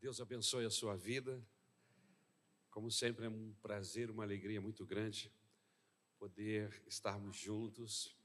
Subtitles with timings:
[0.00, 1.44] Deus abençoe a sua vida.
[2.70, 5.32] Como sempre, é um prazer, uma alegria muito grande
[6.16, 8.16] poder estarmos juntos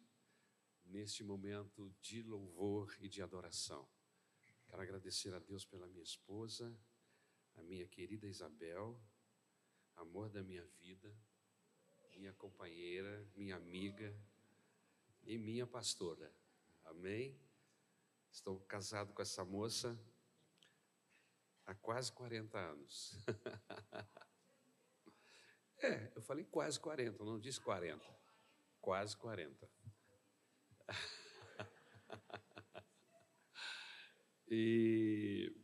[0.86, 3.90] neste momento de louvor e de adoração.
[4.68, 6.72] Quero agradecer a Deus pela minha esposa,
[7.56, 9.02] a minha querida Isabel,
[9.96, 11.12] amor da minha vida,
[12.16, 14.16] minha companheira, minha amiga
[15.24, 16.32] e minha pastora.
[16.84, 17.36] Amém?
[18.32, 20.00] Estou casado com essa moça
[21.66, 23.18] há quase 40 anos.
[25.82, 28.04] é, eu falei quase 40, não disse 40.
[28.82, 29.70] Quase 40.
[34.50, 35.56] e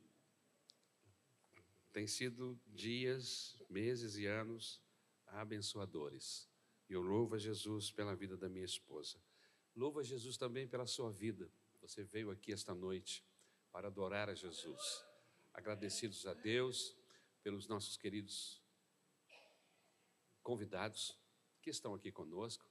[1.92, 4.82] tem sido dias, meses e anos
[5.28, 6.50] abençoadores.
[6.90, 9.22] E eu louvo a Jesus pela vida da minha esposa.
[9.76, 11.52] Louvo a Jesus também pela sua vida.
[11.82, 13.24] Você veio aqui esta noite
[13.72, 15.09] para adorar a Jesus
[15.54, 16.96] agradecidos a Deus
[17.44, 18.62] pelos nossos queridos
[20.44, 21.18] convidados
[21.62, 22.66] que estão aqui conosco.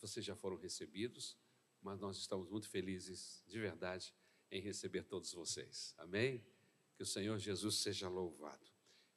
[0.00, 1.36] Vocês já foram recebidos,
[1.80, 4.14] mas nós estamos muito felizes, de verdade,
[4.50, 5.94] em receber todos vocês.
[5.98, 6.44] Amém?
[6.94, 8.66] Que o Senhor Jesus seja louvado.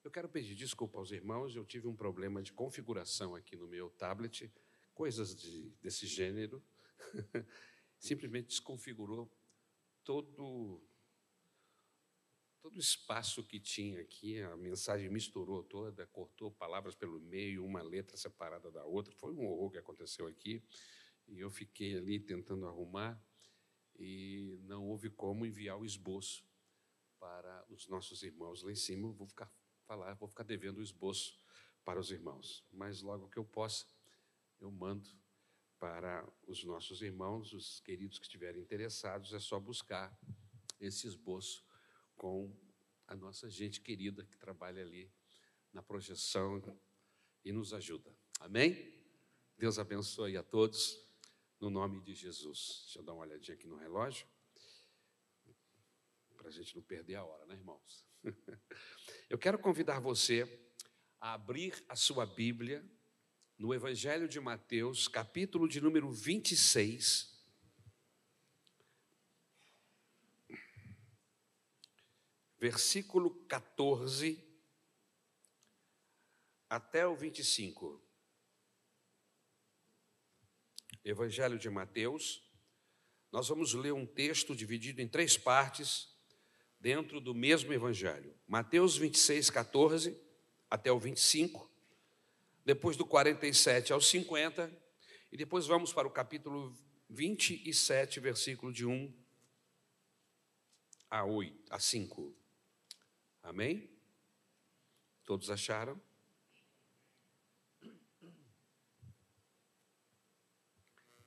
[0.04, 3.90] Eu quero pedir desculpa aos irmãos, eu tive um problema de configuração aqui no meu
[3.92, 4.52] tablet,
[4.94, 6.64] coisas de, desse gênero.
[8.00, 9.32] Simplesmente desconfigurou
[10.04, 10.82] todo
[12.62, 17.82] todo o espaço que tinha aqui, a mensagem misturou toda, cortou palavras pelo meio, uma
[17.82, 19.14] letra separada da outra.
[19.16, 20.64] Foi um horror que aconteceu aqui.
[21.28, 23.20] E eu fiquei ali tentando arrumar
[23.98, 26.46] e não houve como enviar o esboço
[27.20, 29.08] para os nossos irmãos lá em cima.
[29.08, 29.52] Eu vou ficar
[29.88, 31.38] falar, vou ficar devendo o esboço
[31.84, 32.64] para os irmãos.
[32.72, 33.86] Mas logo que eu possa,
[34.60, 35.10] eu mando
[35.80, 40.16] para os nossos irmãos, os queridos que estiverem interessados, é só buscar
[40.80, 41.66] esse esboço
[42.22, 42.56] com
[43.08, 45.12] a nossa gente querida que trabalha ali
[45.74, 46.62] na projeção
[47.44, 48.16] e nos ajuda.
[48.40, 48.94] Amém?
[49.58, 51.04] Deus abençoe a todos,
[51.60, 52.82] no nome de Jesus.
[52.84, 54.28] Deixa eu dar uma olhadinha aqui no relógio,
[56.38, 58.06] para a gente não perder a hora, né, irmãos?
[59.28, 60.44] Eu quero convidar você
[61.20, 62.88] a abrir a sua Bíblia
[63.58, 67.31] no Evangelho de Mateus, capítulo de número 26.
[72.62, 74.48] Versículo 14
[76.70, 78.00] até o 25.
[81.04, 82.48] Evangelho de Mateus.
[83.32, 86.16] Nós vamos ler um texto dividido em três partes
[86.80, 88.40] dentro do mesmo evangelho.
[88.48, 90.22] Mateus 26, 14
[90.70, 91.68] até o 25,
[92.64, 94.72] depois do 47 ao 50,
[95.32, 96.78] e depois vamos para o capítulo
[97.10, 99.12] 27, versículo de 1
[101.10, 102.41] a 8, a 5.
[103.44, 103.90] Amém?
[105.26, 106.00] Todos acharam?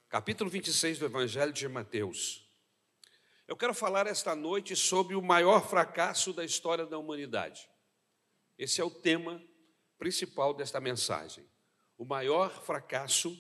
[0.08, 2.48] Capítulo 26 do Evangelho de Mateus.
[3.48, 7.68] Eu quero falar esta noite sobre o maior fracasso da história da humanidade.
[8.56, 9.42] Esse é o tema
[9.98, 11.44] principal desta mensagem.
[11.98, 13.36] O maior fracasso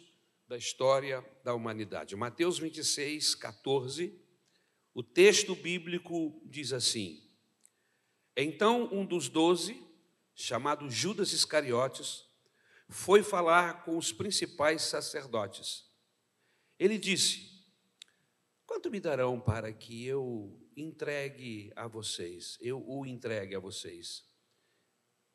[0.48, 2.16] da história da humanidade.
[2.16, 4.20] Mateus 26, 14.
[4.92, 7.23] O texto bíblico diz assim:
[8.36, 9.80] então um dos doze,
[10.34, 12.24] chamado Judas Iscariotes,
[12.88, 15.84] foi falar com os principais sacerdotes.
[16.78, 17.64] Ele disse:
[18.66, 24.24] Quanto me darão para que eu entregue a vocês, eu o entregue a vocês?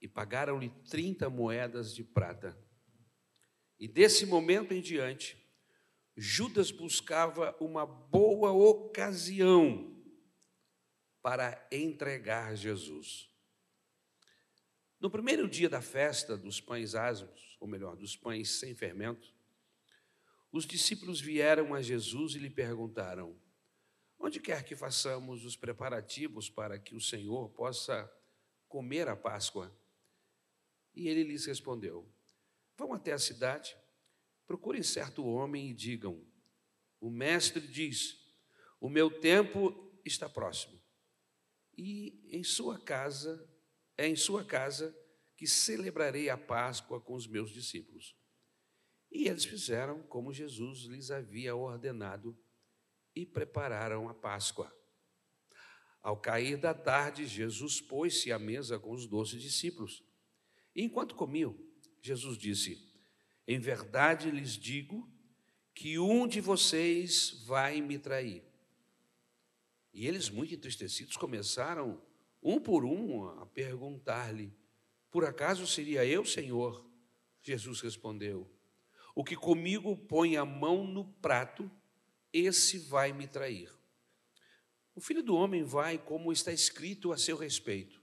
[0.01, 2.57] E pagaram-lhe 30 moedas de prata.
[3.79, 5.37] E desse momento em diante,
[6.15, 9.88] Judas buscava uma boa ocasião
[11.21, 13.29] para entregar Jesus.
[14.99, 19.33] No primeiro dia da festa dos pães asmos, ou melhor, dos pães sem fermento,
[20.51, 23.37] os discípulos vieram a Jesus e lhe perguntaram:
[24.17, 28.11] Onde quer que façamos os preparativos para que o Senhor possa
[28.67, 29.73] comer a Páscoa?
[30.95, 32.09] E ele lhes respondeu:
[32.77, 33.77] Vão até a cidade,
[34.47, 36.25] procurem certo homem e digam:
[36.99, 38.17] O mestre diz:
[38.81, 40.79] O meu tempo está próximo
[41.79, 43.47] e em sua casa,
[43.97, 44.93] é em sua casa
[45.37, 48.17] que celebrarei a Páscoa com os meus discípulos.
[49.09, 52.37] E eles fizeram como Jesus lhes havia ordenado
[53.15, 54.69] e prepararam a Páscoa.
[56.01, 60.03] Ao cair da tarde, Jesus pôs-se à mesa com os doze discípulos.
[60.75, 61.57] E enquanto comiam,
[62.01, 62.77] Jesus disse:
[63.47, 65.09] Em verdade lhes digo
[65.73, 68.48] que um de vocês vai me trair.
[69.99, 72.01] E eles, muito entristecidos, começaram
[72.41, 74.55] um por um, a perguntar-lhe:
[75.11, 76.89] Por acaso seria eu, Senhor?
[77.41, 78.49] Jesus respondeu:
[79.13, 81.69] O que comigo põe a mão no prato,
[82.31, 83.69] esse vai me trair.
[84.95, 88.01] O filho do homem vai como está escrito a seu respeito,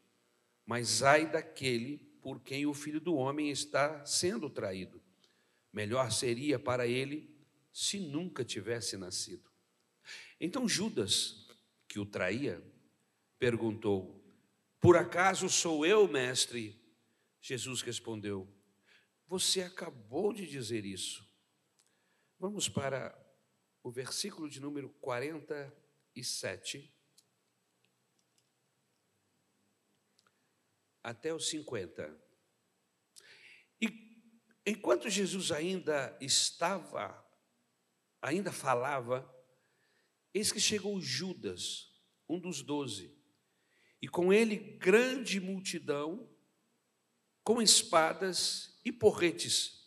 [0.66, 5.00] mas ai daquele por quem o filho do homem está sendo traído.
[5.72, 7.34] Melhor seria para ele
[7.72, 9.50] se nunca tivesse nascido.
[10.38, 11.45] Então Judas,
[11.96, 12.62] que o traía,
[13.38, 14.22] perguntou:
[14.78, 16.78] Por acaso sou eu, mestre?
[17.40, 18.46] Jesus respondeu:
[19.26, 21.26] Você acabou de dizer isso.
[22.38, 23.18] Vamos para
[23.82, 26.94] o versículo de número 47
[31.02, 32.14] até os 50.
[33.80, 33.88] E
[34.66, 37.26] enquanto Jesus ainda estava,
[38.20, 39.34] ainda falava,
[40.34, 41.85] eis que chegou Judas,
[42.28, 43.14] um dos doze,
[44.00, 46.28] e com ele grande multidão,
[47.42, 49.86] com espadas e porretes,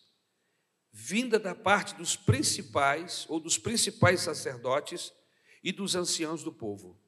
[0.91, 5.13] vinda da parte dos principais ou dos principais sacerdotes
[5.63, 7.00] e dos anciãos do povo.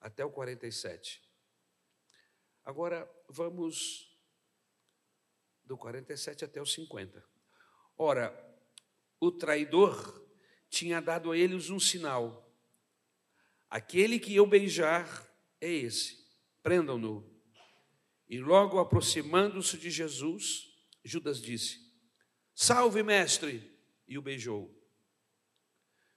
[0.00, 1.22] Até o 47.
[2.64, 4.10] Agora vamos
[5.64, 7.24] do 47 até o 50.
[7.96, 8.34] Ora,
[9.20, 10.26] o traidor
[10.68, 12.49] tinha dado a eles um sinal:
[13.70, 15.26] aquele que eu beijar
[15.60, 16.26] é esse,
[16.62, 17.24] prendam-no.
[18.28, 20.68] E logo aproximando-se de Jesus,
[21.04, 21.80] Judas disse:
[22.54, 23.70] Salve, mestre!
[24.06, 24.76] E o beijou.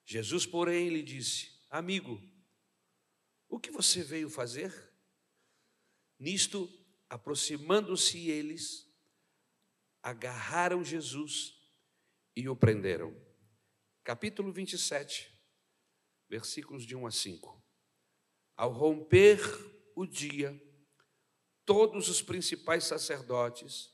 [0.04, 2.22] Jesus, porém, lhe disse: Amigo,
[3.48, 4.92] o que você veio fazer?
[6.20, 6.70] Nisto,
[7.10, 8.92] aproximando-se eles,
[10.02, 11.56] agarraram Jesus
[12.36, 13.16] e o prenderam.
[14.04, 15.33] Capítulo 27,
[16.30, 17.64] versículos de 1 a 5.
[18.56, 19.40] Ao romper
[19.96, 20.62] o dia,
[21.66, 23.94] todos os principais sacerdotes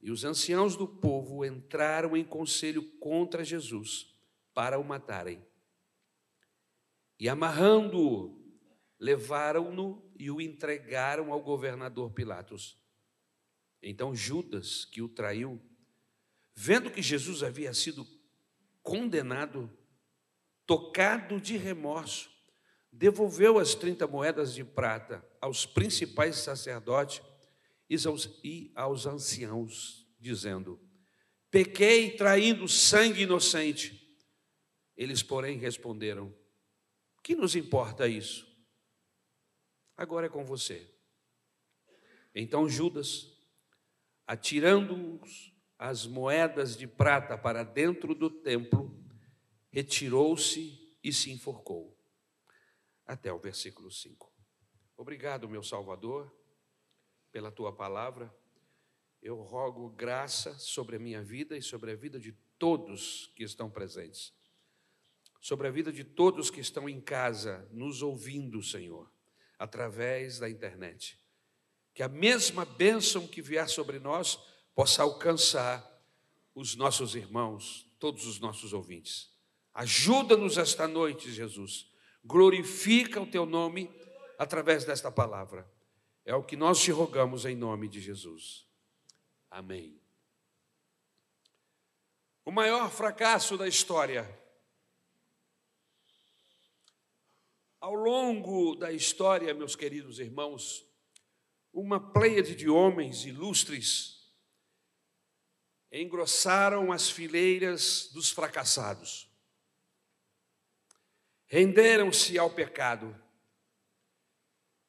[0.00, 4.14] e os anciãos do povo entraram em conselho contra Jesus
[4.54, 5.44] para o matarem.
[7.18, 8.40] E amarrando-o,
[8.98, 12.78] levaram-no e o entregaram ao governador Pilatos.
[13.82, 15.60] Então Judas, que o traiu,
[16.54, 18.06] vendo que Jesus havia sido
[18.82, 19.70] condenado,
[20.70, 22.30] tocado de remorso,
[22.92, 27.20] devolveu as 30 moedas de prata aos principais sacerdotes
[28.44, 30.80] e aos anciãos, dizendo:
[31.50, 34.16] Pequei traindo sangue inocente.
[34.96, 36.32] Eles, porém, responderam:
[37.20, 38.46] Que nos importa isso?
[39.96, 40.88] Agora é com você.
[42.32, 43.26] Então Judas,
[44.24, 45.20] atirando
[45.76, 48.99] as moedas de prata para dentro do templo,
[49.70, 51.96] retirou-se e se enforcou.
[53.06, 54.30] Até o versículo 5.
[54.96, 56.30] Obrigado, meu Salvador
[57.32, 58.32] pela tua palavra.
[59.22, 63.70] Eu rogo graça sobre a minha vida e sobre a vida de todos que estão
[63.70, 64.32] presentes.
[65.40, 69.10] Sobre a vida de todos que estão em casa, nos ouvindo, Senhor,
[69.58, 71.18] através da internet.
[71.94, 74.38] Que a mesma bênção que vier sobre nós
[74.74, 75.86] possa alcançar
[76.54, 79.30] os nossos irmãos, todos os nossos ouvintes.
[79.74, 81.90] Ajuda-nos esta noite, Jesus.
[82.24, 83.90] Glorifica o teu nome
[84.38, 85.70] através desta palavra.
[86.24, 88.66] É o que nós te rogamos em nome de Jesus.
[89.50, 90.00] Amém.
[92.44, 94.28] O maior fracasso da história.
[97.80, 100.84] Ao longo da história, meus queridos irmãos,
[101.72, 104.20] uma pleiade de homens ilustres
[105.92, 109.29] engrossaram as fileiras dos fracassados.
[111.52, 113.12] Renderam-se ao pecado.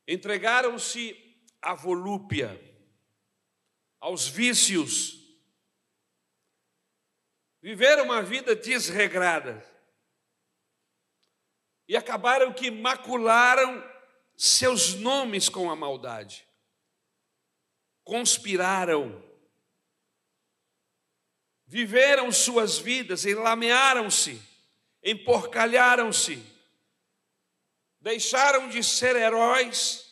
[0.07, 1.17] Entregaram-se
[1.59, 2.55] à volúpia,
[3.99, 5.17] aos vícios,
[7.63, 9.65] viveram uma vida desregrada.
[11.87, 13.83] E acabaram que macularam
[14.37, 16.47] seus nomes com a maldade,
[18.03, 19.23] conspiraram,
[21.65, 24.39] viveram suas vidas, enlamearam-se,
[25.03, 26.50] emporcalharam-se,
[28.01, 30.11] deixaram de ser heróis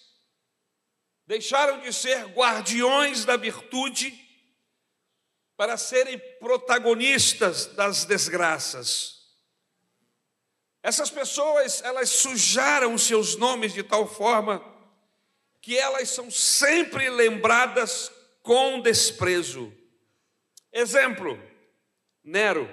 [1.29, 4.11] deixaram de ser guardiões da virtude
[5.55, 9.29] para serem protagonistas das desgraças.
[10.81, 14.59] Essas pessoas, elas sujaram seus nomes de tal forma
[15.61, 19.71] que elas são sempre lembradas com desprezo.
[20.73, 21.39] Exemplo,
[22.23, 22.67] Nero.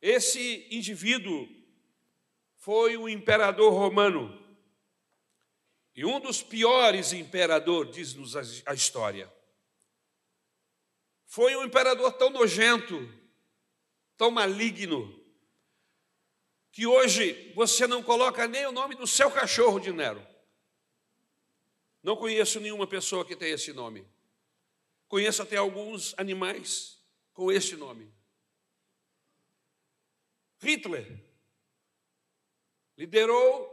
[0.00, 1.46] Esse indivíduo
[2.62, 4.40] foi o imperador romano
[5.96, 9.30] E um dos piores imperadores, diz-nos a história,
[11.26, 12.96] foi um imperador tão nojento,
[14.16, 15.12] tão maligno,
[16.70, 20.24] que hoje você não coloca nem o nome do seu cachorro de Nero.
[22.00, 24.06] Não conheço nenhuma pessoa que tenha esse nome.
[25.08, 27.02] Conheço até alguns animais
[27.34, 28.10] com este nome.
[30.60, 31.31] Hitler
[32.96, 33.70] liderou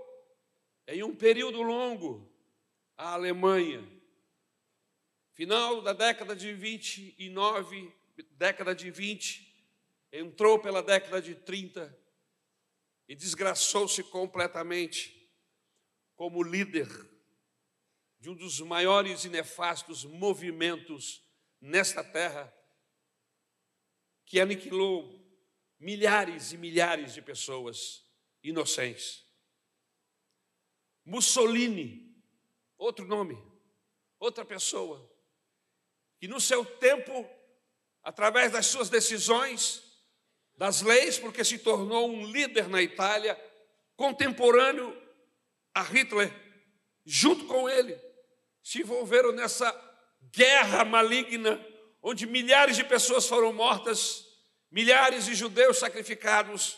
[0.87, 2.29] em um período longo
[2.97, 3.87] a Alemanha.
[5.33, 7.93] Final da década de 29,
[8.31, 9.49] década de 20,
[10.11, 11.97] entrou pela década de 30
[13.07, 15.31] e desgraçou-se completamente
[16.15, 16.87] como líder
[18.19, 21.23] de um dos maiores e nefastos movimentos
[21.61, 22.53] nesta terra,
[24.25, 25.17] que aniquilou
[25.79, 28.08] milhares e milhares de pessoas
[28.43, 29.25] inocentes.
[31.05, 32.15] Mussolini,
[32.77, 33.37] outro nome,
[34.19, 35.09] outra pessoa,
[36.19, 37.27] que no seu tempo,
[38.03, 39.83] através das suas decisões,
[40.55, 43.39] das leis, porque se tornou um líder na Itália,
[43.95, 44.95] contemporâneo
[45.73, 46.31] a Hitler,
[47.05, 47.97] junto com ele,
[48.61, 49.73] se envolveram nessa
[50.31, 51.65] guerra maligna,
[52.01, 54.25] onde milhares de pessoas foram mortas,
[54.69, 56.77] milhares de judeus sacrificados,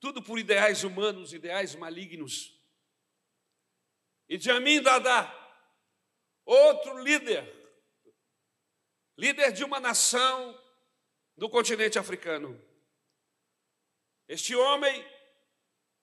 [0.00, 2.58] tudo por ideais humanos, ideais malignos.
[4.28, 5.32] E Jamin Dada,
[6.44, 7.44] outro líder,
[9.16, 10.60] líder de uma nação
[11.36, 12.60] do continente africano.
[14.28, 15.04] Este homem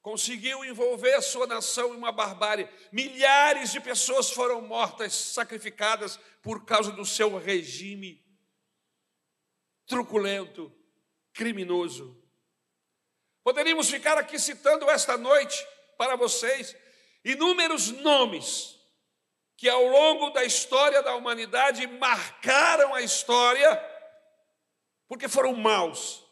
[0.02, 2.70] conseguiu envolver a sua nação em uma barbárie.
[2.92, 8.24] Milhares de pessoas foram mortas, sacrificadas por causa do seu regime
[9.86, 10.74] truculento,
[11.34, 12.23] criminoso.
[13.44, 16.76] Poderíamos ficar aqui citando esta noite para vocês
[17.24, 18.80] inúmeros nomes
[19.56, 23.90] que ao longo da história da humanidade marcaram a história
[25.08, 26.26] porque foram maus,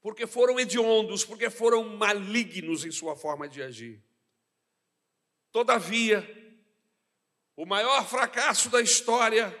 [0.00, 4.02] porque foram hediondos, porque foram malignos em sua forma de agir.
[5.52, 6.22] Todavia,
[7.56, 9.56] o maior fracasso da história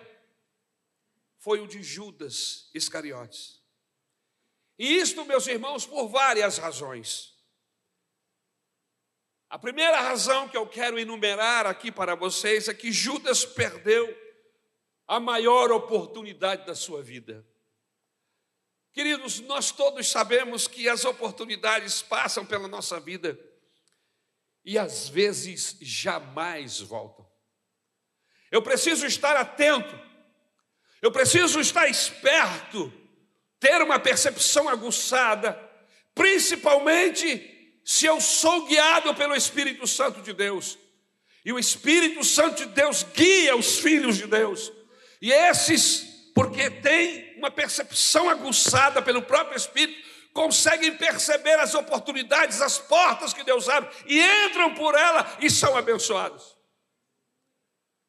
[1.38, 3.53] foi o de Judas Iscariotes.
[4.78, 7.32] E isto, meus irmãos, por várias razões.
[9.48, 14.12] A primeira razão que eu quero enumerar aqui para vocês é que Judas perdeu
[15.06, 17.46] a maior oportunidade da sua vida.
[18.92, 23.38] Queridos, nós todos sabemos que as oportunidades passam pela nossa vida
[24.64, 27.28] e às vezes jamais voltam.
[28.50, 29.98] Eu preciso estar atento,
[31.02, 32.92] eu preciso estar esperto,
[33.64, 35.58] ter uma percepção aguçada,
[36.14, 40.78] principalmente se eu sou guiado pelo Espírito Santo de Deus.
[41.42, 44.70] E o Espírito Santo de Deus guia os filhos de Deus.
[45.18, 49.98] E esses, porque têm uma percepção aguçada pelo próprio Espírito,
[50.34, 55.74] conseguem perceber as oportunidades, as portas que Deus abre e entram por ela e são
[55.74, 56.54] abençoados.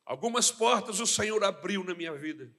[0.06, 2.52] Algumas portas o Senhor abriu na minha vida,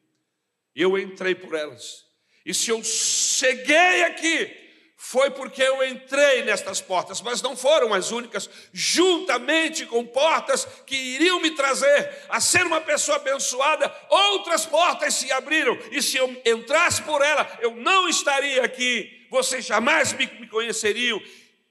[0.75, 2.06] eu entrei por elas.
[2.47, 8.13] E se eu cheguei aqui, foi porque eu entrei nestas portas, mas não foram as
[8.13, 15.15] únicas, juntamente com portas que iriam me trazer a ser uma pessoa abençoada, outras portas
[15.15, 20.29] se abriram, e se eu entrasse por ela, eu não estaria aqui, vocês jamais me,
[20.47, 21.21] conheceriam,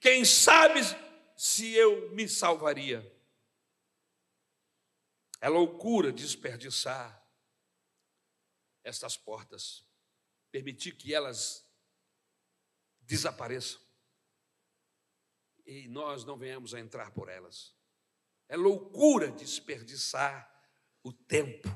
[0.02, 0.82] quem sabe
[1.38, 3.10] se eu me salvaria.
[5.40, 7.24] É loucura desperdiçar
[8.84, 9.85] estas portas,
[10.56, 11.70] permitir que elas
[13.02, 13.82] desapareçam
[15.66, 17.76] e nós não venhamos a entrar por elas.
[18.48, 20.50] É loucura desperdiçar
[21.04, 21.68] o tempo.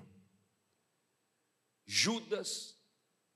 [1.86, 2.79] Judas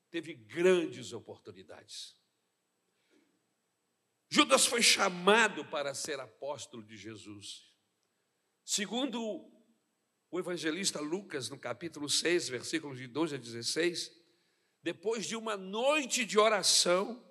[0.09, 2.15] teve grandes oportunidades.
[4.29, 7.69] Judas foi chamado para ser apóstolo de Jesus.
[8.63, 9.19] Segundo
[10.31, 14.22] o evangelista Lucas, no capítulo 6, versículos de 12 a 16,
[14.83, 17.23] depois de uma noite de oração,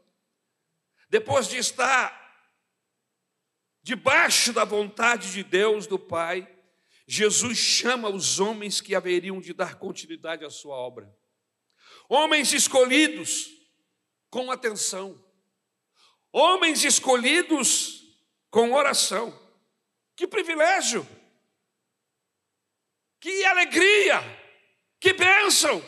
[1.11, 2.21] depois de estar
[3.82, 6.49] debaixo da vontade de Deus, do Pai,
[7.06, 11.14] Jesus chama os homens que haveriam de dar continuidade à sua obra.
[12.09, 13.50] Homens escolhidos
[14.30, 15.23] com atenção.
[16.32, 18.02] Homens escolhidos
[18.50, 19.38] com oração.
[20.16, 21.06] Que privilégio!
[23.21, 24.21] Que alegria!
[24.99, 25.82] Que bênção!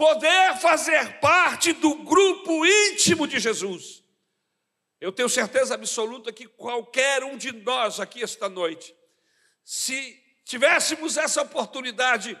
[0.00, 4.02] Poder fazer parte do grupo íntimo de Jesus.
[4.98, 8.96] Eu tenho certeza absoluta que qualquer um de nós aqui esta noite
[9.62, 12.40] Se tivéssemos essa oportunidade,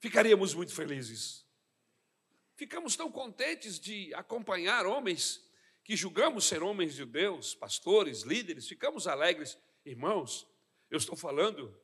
[0.00, 1.46] ficaríamos muito felizes.
[2.56, 5.48] Ficamos tão contentes de acompanhar homens
[5.84, 9.56] que julgamos ser homens de Deus, pastores, líderes, ficamos alegres.
[9.84, 10.48] Irmãos,
[10.90, 11.80] eu estou falando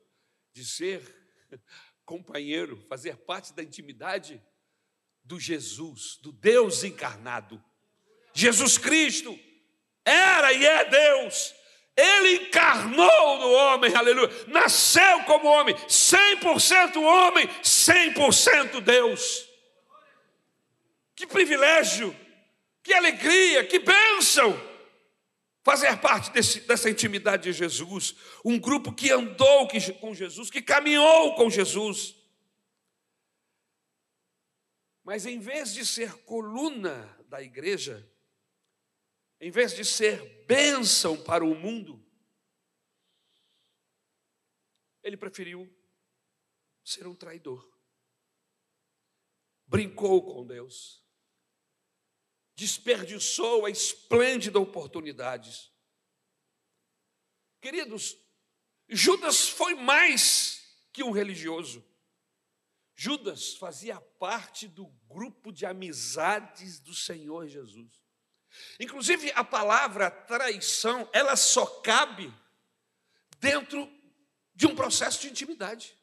[0.51, 1.01] de ser
[2.03, 4.43] companheiro, fazer parte da intimidade
[5.27, 7.61] do Jesus, do Deus encarnado.
[8.33, 9.37] Jesus Cristo
[10.05, 11.53] era e é Deus.
[11.95, 14.29] Ele encarnou no homem, aleluia.
[14.47, 19.45] Nasceu como homem, 100% homem, 100% Deus.
[21.13, 22.15] Que privilégio,
[22.81, 24.57] que alegria, que bênção
[25.63, 28.15] fazer parte desse, dessa intimidade de Jesus.
[28.45, 29.67] Um grupo que andou
[29.99, 32.16] com Jesus, que caminhou com Jesus.
[35.07, 38.05] Mas em vez de ser coluna da igreja,
[39.39, 42.05] em vez de ser bênção para o mundo,
[45.01, 45.73] ele preferiu
[46.83, 47.65] ser um traidor.
[49.65, 51.01] Brincou com Deus,
[52.53, 55.71] desperdiçou a esplêndida oportunidade.
[57.61, 58.17] Queridos,
[58.89, 61.86] Judas foi mais que um religioso.
[62.99, 68.01] Judas fazia parte do grupo de amizades do Senhor Jesus.
[68.79, 72.33] Inclusive, a palavra traição, ela só cabe
[73.39, 73.87] dentro
[74.55, 75.95] de um processo de intimidade.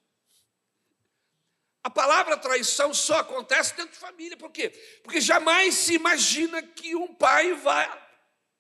[1.83, 4.71] A palavra traição só acontece dentro de família, por quê?
[5.03, 8.09] Porque jamais se imagina que um pai vai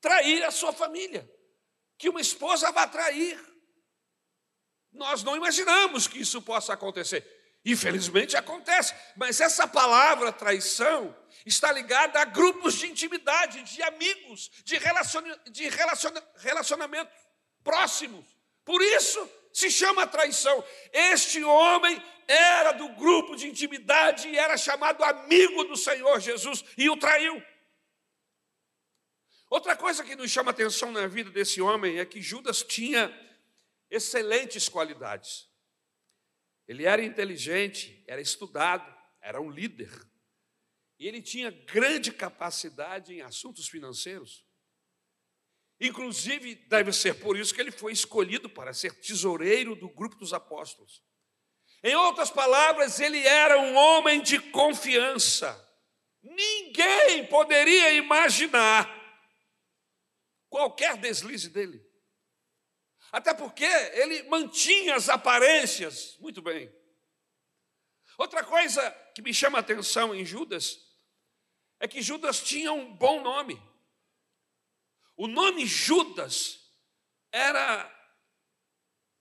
[0.00, 1.30] trair a sua família,
[1.96, 3.40] que uma esposa vai trair.
[4.90, 7.43] Nós não imaginamos que isso possa acontecer.
[7.64, 11.16] Infelizmente acontece, mas essa palavra traição
[11.46, 17.10] está ligada a grupos de intimidade, de amigos, de, relaciona, de relaciona, relacionamento
[17.62, 18.26] próximos.
[18.64, 20.62] Por isso se chama traição.
[20.92, 26.90] Este homem era do grupo de intimidade e era chamado amigo do Senhor Jesus e
[26.90, 27.42] o traiu.
[29.48, 33.10] Outra coisa que nos chama atenção na vida desse homem é que Judas tinha
[33.90, 35.48] excelentes qualidades.
[36.66, 39.90] Ele era inteligente, era estudado, era um líder.
[40.98, 44.46] E ele tinha grande capacidade em assuntos financeiros.
[45.80, 50.32] Inclusive, deve ser por isso que ele foi escolhido para ser tesoureiro do grupo dos
[50.32, 51.02] apóstolos.
[51.82, 55.60] Em outras palavras, ele era um homem de confiança.
[56.22, 58.88] Ninguém poderia imaginar
[60.48, 61.83] qualquer deslize dele.
[63.14, 66.68] Até porque ele mantinha as aparências muito bem.
[68.18, 70.84] Outra coisa que me chama a atenção em Judas
[71.78, 73.62] é que Judas tinha um bom nome.
[75.16, 76.58] O nome Judas
[77.30, 77.88] era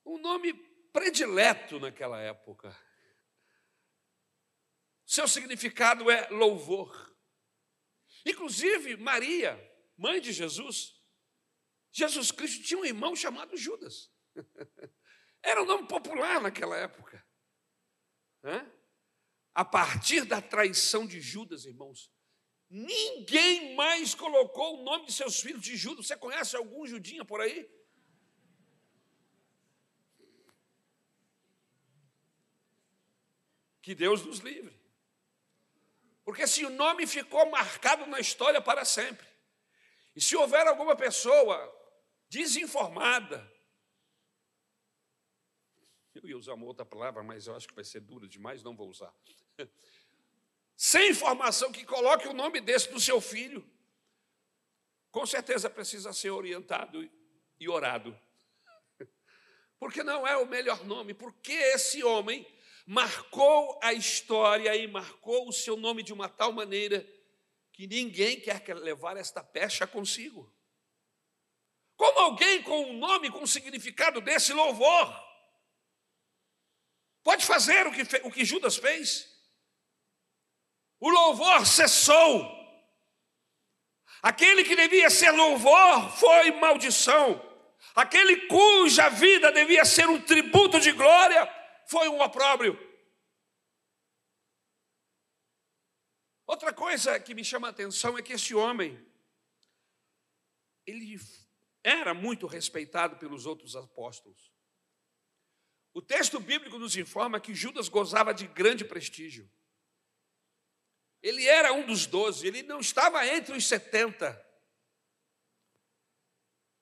[0.04, 0.54] um nome
[0.92, 2.76] predileto naquela época.
[5.06, 7.16] Seu significado é louvor.
[8.26, 9.56] Inclusive, Maria,
[9.96, 10.93] mãe de Jesus,
[11.94, 14.12] Jesus Cristo tinha um irmão chamado Judas.
[15.44, 17.24] Era um nome popular naquela época.
[19.54, 22.12] A partir da traição de Judas, irmãos,
[22.68, 26.08] ninguém mais colocou o nome de seus filhos de Judas.
[26.08, 27.70] Você conhece algum judinha por aí?
[33.84, 34.82] Que Deus nos livre.
[36.26, 39.28] Porque se o nome ficou marcado na história para sempre,
[40.16, 41.83] e se houver alguma pessoa
[42.34, 43.48] desinformada.
[46.16, 48.76] Eu ia usar uma outra palavra, mas eu acho que vai ser dura demais, não
[48.76, 49.14] vou usar.
[50.76, 53.64] Sem informação que coloque o nome desse do seu filho,
[55.12, 57.08] com certeza precisa ser orientado
[57.60, 58.20] e orado.
[59.78, 62.48] Porque não é o melhor nome, porque esse homem
[62.86, 67.08] marcou a história e marcou o seu nome de uma tal maneira
[67.72, 70.52] que ninguém quer levar esta pecha consigo.
[71.96, 75.14] Como alguém com um nome, com um significado desse louvor,
[77.24, 79.32] pode fazer o que, o que Judas fez?
[81.00, 82.64] O louvor cessou.
[84.22, 87.42] Aquele que devia ser louvor foi maldição.
[87.94, 91.48] Aquele cuja vida devia ser um tributo de glória
[91.86, 92.80] foi um opróbrio.
[96.46, 99.00] Outra coisa que me chama a atenção é que esse homem,
[100.86, 101.06] ele
[101.84, 104.52] era muito respeitado pelos outros apóstolos.
[105.94, 109.52] O texto bíblico nos informa que Judas gozava de grande prestígio.
[111.22, 114.42] Ele era um dos doze, ele não estava entre os setenta.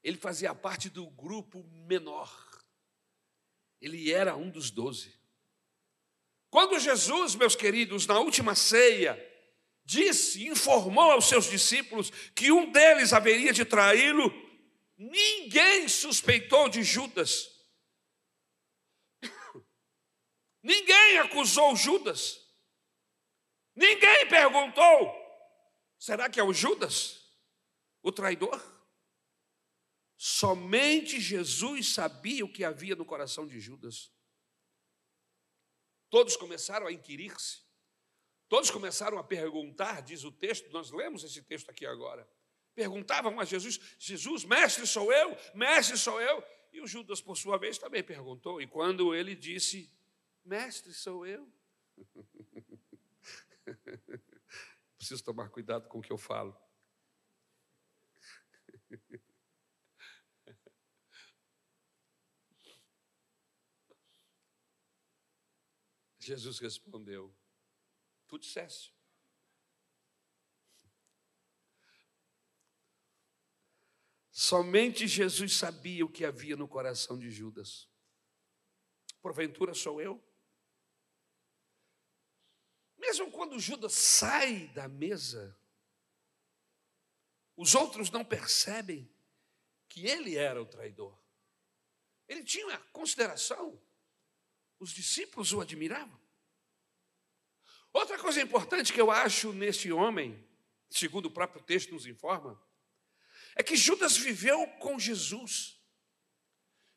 [0.04, 2.50] Ele fazia parte do grupo menor.
[3.82, 5.20] Ele era um dos doze.
[6.50, 9.18] Quando Jesus, meus queridos, na última ceia,
[9.86, 14.32] disse, informou aos seus discípulos que um deles haveria de traí-lo,
[15.02, 17.50] ninguém suspeitou de Judas.
[20.62, 22.40] Ninguém acusou Judas.
[23.76, 25.12] Ninguém perguntou:
[25.98, 27.20] será que é o Judas,
[28.04, 28.62] o traidor?
[30.18, 34.14] Somente Jesus sabia o que havia no coração de Judas.
[36.12, 37.64] Todos começaram a inquirir-se,
[38.48, 42.30] todos começaram a perguntar, diz o texto, nós lemos esse texto aqui agora.
[42.82, 46.44] Perguntavam a Jesus: Jesus, mestre sou eu, mestre sou eu.
[46.74, 48.60] E o Judas, por sua vez, também perguntou.
[48.60, 49.88] E quando ele disse:
[50.44, 51.48] Mestre sou eu.
[54.98, 56.60] Preciso tomar cuidado com o que eu falo.
[66.18, 67.32] Jesus respondeu:
[68.28, 68.92] Tu disseste.
[74.42, 77.88] Somente Jesus sabia o que havia no coração de Judas.
[79.22, 80.20] Porventura sou eu?
[82.98, 85.56] Mesmo quando Judas sai da mesa,
[87.56, 89.08] os outros não percebem
[89.88, 91.16] que ele era o traidor.
[92.28, 93.80] Ele tinha consideração,
[94.80, 96.20] os discípulos o admiravam.
[97.94, 100.44] Outra coisa importante que eu acho nesse homem,
[100.90, 102.60] segundo o próprio texto nos informa,
[103.56, 105.80] é que Judas viveu com Jesus.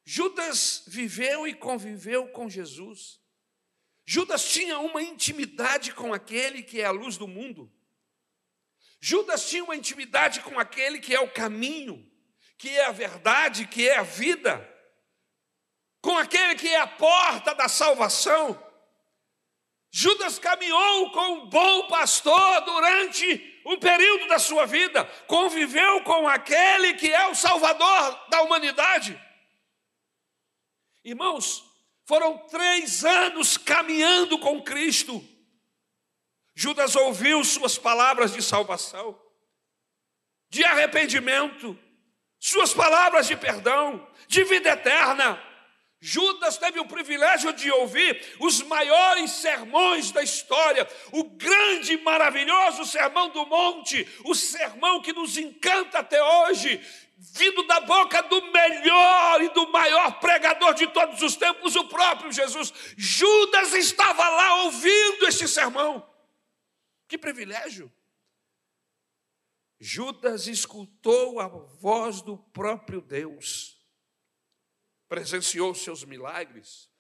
[0.05, 3.21] Judas viveu e conviveu com Jesus.
[4.07, 7.73] Judas tinha uma intimidade com aquele que é a luz do mundo.
[9.01, 12.11] Judas tinha uma intimidade com aquele que é o caminho,
[12.57, 14.71] que é a verdade, que é a vida,
[16.01, 18.63] com aquele que é a porta da salvação.
[19.91, 26.95] Judas caminhou com o bom pastor durante um período da sua vida, conviveu com aquele
[26.95, 29.21] que é o salvador da humanidade.
[31.03, 31.65] Irmãos,
[32.05, 35.23] foram três anos caminhando com Cristo.
[36.55, 39.21] Judas ouviu suas palavras de salvação,
[40.49, 41.79] de arrependimento,
[42.39, 45.43] suas palavras de perdão, de vida eterna.
[46.07, 52.85] Judas teve o privilégio de ouvir os maiores sermões da história, o grande e maravilhoso
[52.85, 56.79] sermão do monte, o sermão que nos encanta até hoje,
[57.17, 62.31] vindo da boca do melhor e do maior pregador de todos os tempos, o próprio
[62.31, 62.71] Jesus.
[62.99, 66.07] Judas estava lá ouvindo este sermão.
[67.09, 67.91] Que privilégio!
[69.81, 73.74] Judas escutou a voz do próprio Deus,
[75.09, 76.91] presenciou seus milagres,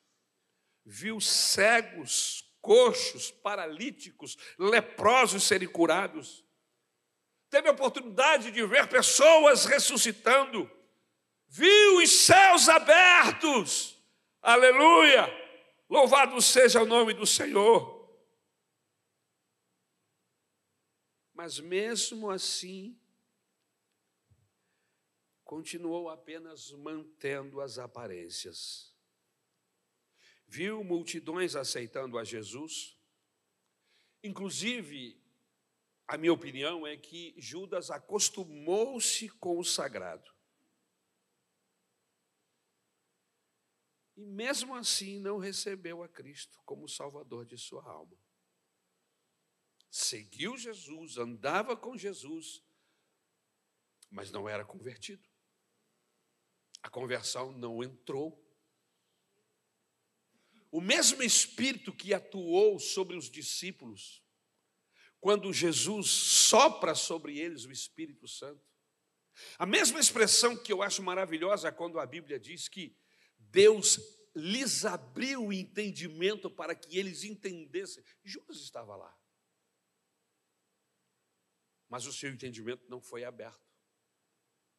[0.84, 6.44] viu cegos, coxos, paralíticos, leprosos serem curados
[7.54, 10.68] teve a oportunidade de ver pessoas ressuscitando,
[11.46, 13.96] viu os céus abertos,
[14.42, 15.24] aleluia,
[15.88, 17.94] louvado seja o nome do Senhor.
[21.32, 22.98] Mas mesmo assim,
[25.54, 28.92] continuou apenas mantendo as aparências.
[30.48, 32.98] Viu multidões aceitando a Jesus,
[34.20, 35.16] inclusive
[36.08, 40.28] a minha opinião é que Judas acostumou-se com o sagrado.
[44.16, 48.18] E mesmo assim não recebeu a Cristo como Salvador de sua alma.
[49.88, 52.60] Seguiu Jesus, andava com Jesus,
[54.10, 55.32] mas não era convertido.
[56.84, 58.38] A conversão não entrou.
[60.70, 64.22] O mesmo Espírito que atuou sobre os discípulos
[65.18, 68.62] quando Jesus sopra sobre eles o Espírito Santo.
[69.58, 72.94] A mesma expressão que eu acho maravilhosa quando a Bíblia diz que
[73.38, 73.98] Deus
[74.36, 78.04] lhes abriu o entendimento para que eles entendessem.
[78.22, 79.18] Judas estava lá.
[81.88, 83.64] Mas o seu entendimento não foi aberto.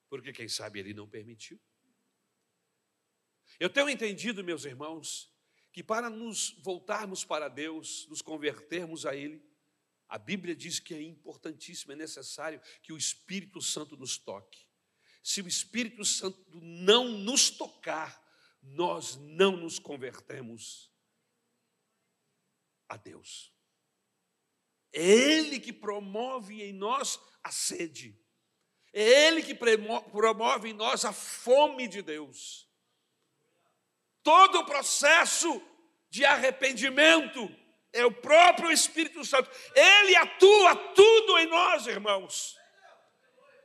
[0.07, 1.59] Porque quem sabe ele não permitiu.
[3.59, 5.31] Eu tenho entendido, meus irmãos,
[5.71, 9.43] que para nos voltarmos para Deus, nos convertermos a Ele,
[10.07, 14.65] a Bíblia diz que é importantíssimo, é necessário que o Espírito Santo nos toque.
[15.23, 18.23] Se o Espírito Santo não nos tocar,
[18.61, 20.91] nós não nos convertemos
[22.87, 23.51] a Deus.
[24.93, 28.17] É Ele que promove em nós a sede.
[28.93, 32.64] É Ele que promove em nós a fome de Deus.
[34.25, 35.61] Todo o processo
[36.09, 37.47] de arrependimento
[37.93, 39.49] é o próprio Espírito Santo.
[39.75, 42.57] Ele atua tudo em nós, irmãos.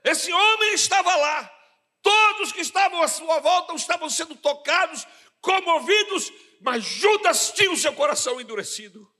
[0.04, 1.48] Esse homem estava lá,
[2.02, 5.06] todos que estavam à sua volta estavam sendo tocados,
[5.40, 9.10] comovidos, mas Judas tinha o seu coração endurecido.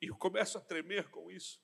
[0.00, 1.62] E eu começo a tremer com isso.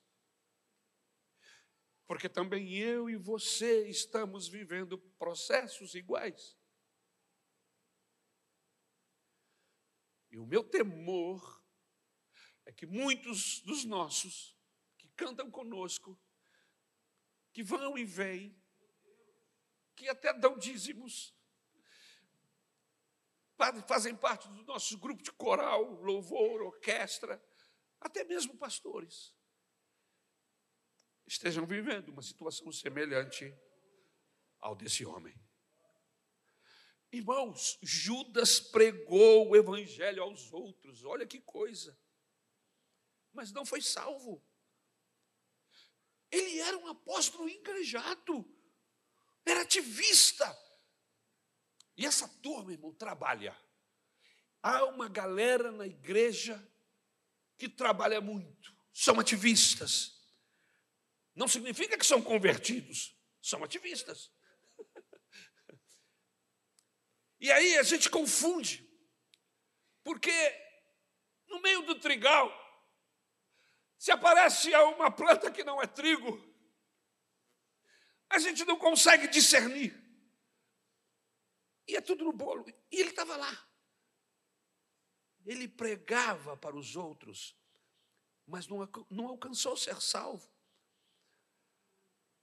[2.09, 6.57] Porque também eu e você estamos vivendo processos iguais.
[10.31, 11.63] E o meu temor
[12.65, 14.57] é que muitos dos nossos
[14.97, 16.19] que cantam conosco,
[17.53, 18.59] que vão e vêm,
[19.95, 21.31] que até dão dízimos,
[23.87, 27.39] fazem parte do nosso grupo de coral, louvor, orquestra,
[28.01, 29.31] até mesmo pastores,
[31.29, 33.55] estejam vivendo uma situação semelhante
[34.59, 35.39] ao desse homem.
[37.11, 41.97] Irmãos, Judas pregou o evangelho aos outros, olha que coisa,
[43.31, 44.43] mas não foi salvo.
[46.31, 48.45] Ele era um apóstolo enganjado,
[49.45, 50.57] era ativista.
[51.95, 53.55] E essa turma, irmão, trabalha.
[54.61, 56.61] Há uma galera na igreja
[57.57, 60.18] que trabalha muito, são ativistas.
[61.39, 64.29] Não significa que são convertidos, são ativistas.
[67.39, 68.85] E aí a gente confunde,
[70.03, 70.29] porque
[71.47, 72.51] no meio do trigal,
[73.97, 76.37] se aparece uma planta que não é trigo,
[78.29, 79.97] a gente não consegue discernir.
[81.87, 82.67] E é tudo no bolo.
[82.91, 83.69] E ele estava lá.
[85.45, 87.57] Ele pregava para os outros,
[88.45, 90.58] mas não, não alcançou ser salvo.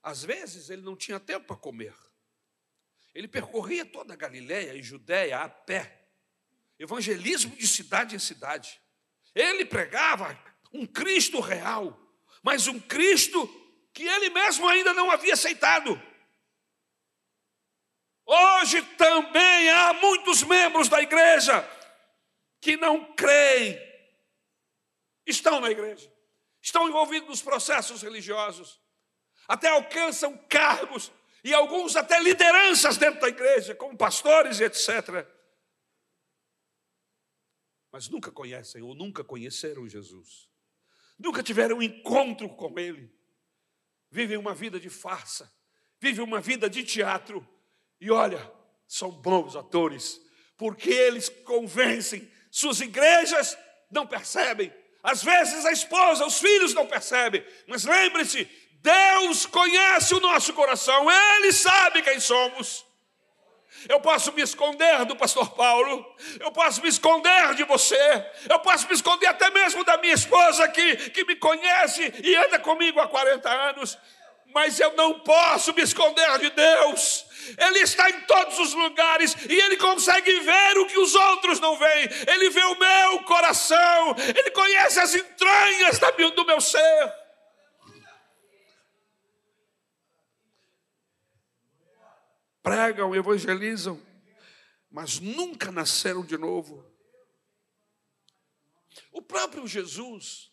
[0.06, 1.92] Às vezes ele não tinha tempo para comer.
[3.12, 6.08] Ele percorria toda a Galiléia e Judéia a pé.
[6.78, 8.80] Evangelismo de cidade em cidade.
[9.34, 10.38] Ele pregava
[10.72, 12.00] um Cristo real,
[12.40, 13.48] mas um Cristo
[13.92, 16.00] que ele mesmo ainda não havia aceitado.
[18.24, 21.68] Hoje também há muitos membros da igreja
[22.60, 23.76] que não creem,
[25.26, 26.08] estão na igreja,
[26.62, 28.85] estão envolvidos nos processos religiosos,
[29.48, 31.12] até alcançam cargos
[31.44, 35.26] e alguns até lideranças dentro da igreja, como pastores e etc.
[37.92, 40.48] Mas nunca conhecem ou nunca conheceram Jesus,
[41.18, 43.10] nunca tiveram um encontro com Ele,
[44.10, 45.52] vivem uma vida de farsa,
[46.00, 47.46] vivem uma vida de teatro,
[48.00, 48.52] e olha,
[48.86, 50.20] são bons atores,
[50.56, 53.56] porque eles convencem, suas igrejas
[53.90, 58.44] não percebem, às vezes a esposa, os filhos não percebem, mas lembre-se,
[58.86, 62.86] Deus conhece o nosso coração, Ele sabe quem somos.
[63.88, 66.06] Eu posso me esconder do pastor Paulo,
[66.40, 70.68] eu posso me esconder de você, eu posso me esconder até mesmo da minha esposa
[70.68, 73.98] que, que me conhece e anda comigo há 40 anos,
[74.54, 77.26] mas eu não posso me esconder de Deus.
[77.58, 81.76] Ele está em todos os lugares e ele consegue ver o que os outros não
[81.76, 82.08] veem.
[82.26, 85.98] Ele vê o meu coração, ele conhece as entranhas
[86.34, 87.25] do meu ser.
[92.66, 94.04] Pregam, evangelizam,
[94.90, 96.84] mas nunca nasceram de novo.
[99.12, 100.50] O próprio Jesus,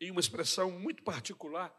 [0.00, 1.72] em uma expressão muito particular,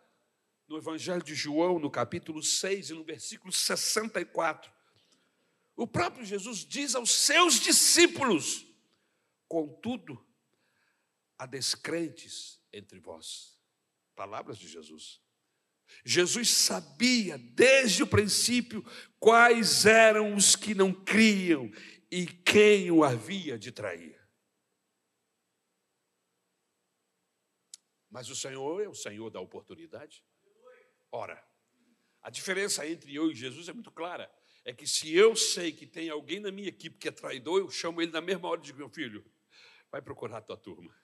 [0.66, 4.72] no Evangelho de João, no capítulo 6 e no versículo 64,
[5.76, 8.66] o próprio Jesus diz aos seus discípulos:
[9.46, 10.26] Contudo,
[11.38, 13.60] há descrentes entre vós.
[14.16, 15.25] Palavras de Jesus.
[16.04, 18.84] Jesus sabia desde o princípio
[19.20, 21.72] quais eram os que não criam
[22.12, 24.20] e quem o havia de trair.
[28.10, 30.24] Mas o Senhor é o Senhor da oportunidade.
[31.12, 31.44] Ora,
[32.22, 34.32] a diferença entre eu e Jesus é muito clara.
[34.64, 37.70] É que se eu sei que tem alguém na minha equipe que é traidor, eu
[37.70, 39.24] chamo ele na mesma hora e digo, meu filho,
[39.92, 40.96] vai procurar a tua turma.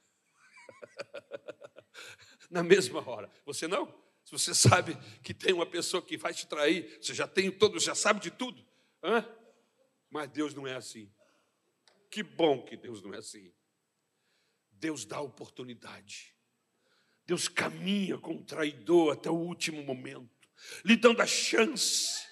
[2.49, 3.29] na mesma hora.
[3.45, 4.10] Você não?
[4.31, 7.79] Se você sabe que tem uma pessoa que vai te trair, você já tem todo,
[7.79, 8.65] já sabe de tudo.
[9.03, 9.27] Hã?
[10.09, 11.11] Mas Deus não é assim.
[12.09, 13.53] Que bom que Deus não é assim.
[14.71, 16.35] Deus dá oportunidade.
[17.25, 20.49] Deus caminha com o traidor até o último momento,
[20.83, 22.27] lhe dando a chance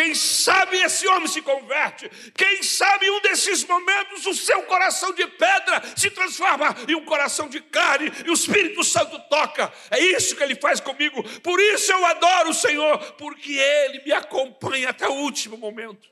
[0.00, 2.08] quem sabe esse homem se converte.
[2.32, 7.50] Quem sabe um desses momentos o seu coração de pedra se transforma em um coração
[7.50, 9.70] de carne e o Espírito Santo toca.
[9.90, 11.22] É isso que ele faz comigo.
[11.40, 16.10] Por isso eu adoro o Senhor, porque ele me acompanha até o último momento.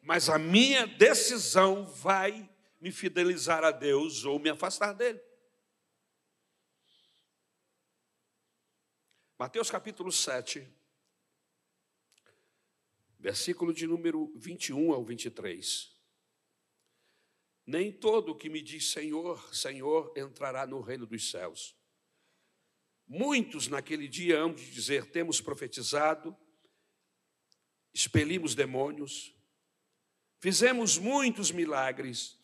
[0.00, 2.48] mas a minha decisão vai
[2.80, 5.20] me fidelizar a Deus ou me afastar dele.
[9.38, 10.66] Mateus capítulo 7,
[13.18, 15.94] versículo de número 21 ao 23.
[17.66, 21.76] Nem todo que me diz Senhor, Senhor entrará no reino dos céus.
[23.08, 26.36] Muitos naquele dia hão de dizer: Temos profetizado,
[27.92, 29.34] expelimos demônios,
[30.38, 32.38] fizemos muitos milagres.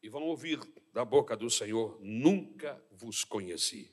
[0.00, 0.58] E vão ouvir
[0.92, 3.92] da boca do Senhor: Nunca vos conheci.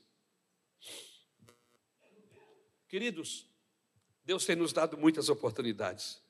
[2.88, 3.49] Queridos,
[4.30, 6.22] Deus tem nos dado muitas oportunidades.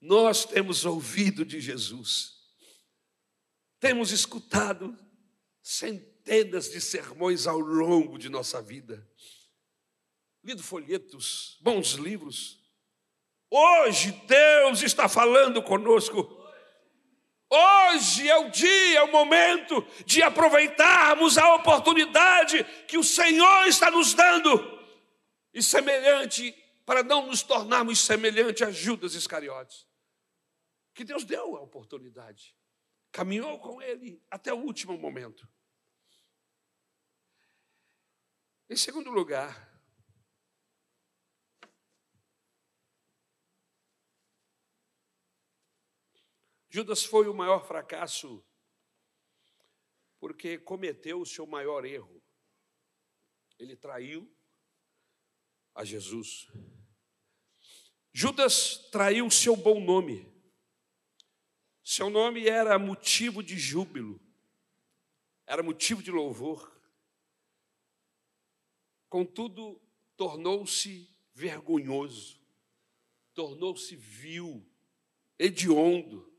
[0.00, 2.34] Nós temos ouvido de Jesus,
[3.80, 4.96] temos escutado
[5.60, 9.04] centenas de sermões ao longo de nossa vida,
[10.44, 12.60] lido folhetos, bons livros.
[13.50, 16.40] Hoje Deus está falando conosco.
[17.50, 23.90] Hoje é o dia, é o momento de aproveitarmos a oportunidade que o Senhor está
[23.90, 24.75] nos dando.
[25.56, 26.52] E semelhante,
[26.84, 29.88] para não nos tornarmos semelhante a Judas Iscariotes,
[30.92, 32.54] que Deus deu a oportunidade,
[33.10, 35.48] caminhou com ele até o último momento.
[38.68, 39.82] Em segundo lugar,
[46.68, 48.46] Judas foi o maior fracasso
[50.20, 52.22] porque cometeu o seu maior erro.
[53.58, 54.35] Ele traiu
[55.76, 56.48] a Jesus.
[58.12, 60.26] Judas traiu o seu bom nome.
[61.84, 64.20] Seu nome era motivo de júbilo,
[65.46, 66.74] era motivo de louvor.
[69.08, 69.80] Contudo,
[70.16, 72.40] tornou-se vergonhoso,
[73.34, 74.66] tornou-se vil,
[75.38, 76.34] hediondo.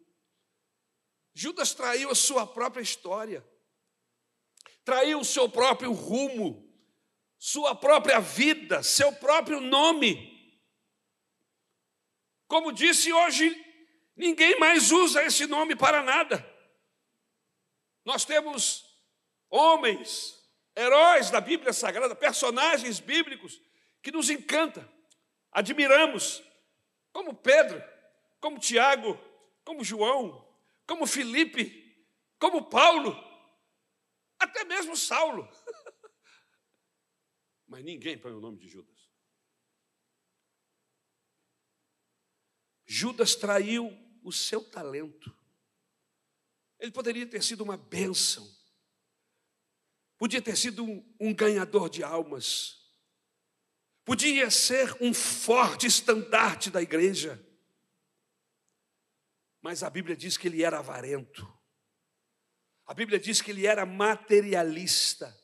[1.33, 3.47] Judas traiu a sua própria história,
[4.83, 6.66] traiu o seu próprio rumo,
[7.37, 10.35] sua própria vida, seu próprio nome.
[12.47, 13.55] Como disse hoje,
[14.15, 16.45] ninguém mais usa esse nome para nada.
[18.05, 18.85] Nós temos
[19.49, 20.33] homens,
[20.75, 23.61] heróis da Bíblia Sagrada, personagens bíblicos
[24.01, 24.87] que nos encanta,
[25.51, 26.41] admiramos,
[27.11, 27.83] como Pedro,
[28.39, 29.19] como Tiago,
[29.65, 30.47] como João,
[30.85, 32.07] como Felipe,
[32.39, 33.15] como Paulo,
[34.39, 35.49] até mesmo Saulo.
[37.67, 38.97] Mas ninguém põe o nome de Judas.
[42.85, 43.91] Judas traiu
[44.23, 45.35] o seu talento.
[46.79, 48.47] Ele poderia ter sido uma bênção.
[50.17, 52.75] Podia ter sido um, um ganhador de almas.
[54.05, 57.43] Podia ser um forte estandarte da igreja
[59.67, 61.45] mas a Bíblia diz que ele era avarento.
[62.85, 65.37] A Bíblia diz que ele era materialista.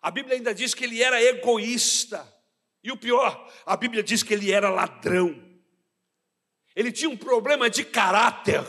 [0.00, 2.26] A Bíblia ainda diz que ele era egoísta.
[2.82, 5.44] E o pior, a Bíblia diz que ele era ladrão.
[6.74, 8.64] Ele tinha um problema de caráter.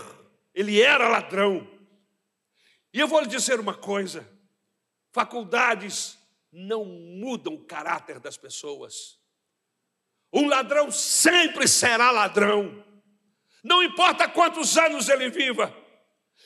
[0.54, 1.68] Ele era ladrão.
[2.92, 4.28] E eu vou lhe dizer uma coisa:
[5.12, 6.18] faculdades
[6.52, 9.20] não mudam o caráter das pessoas.
[10.34, 12.84] Um ladrão sempre será ladrão.
[13.64, 15.76] Não importa quantos anos ele viva,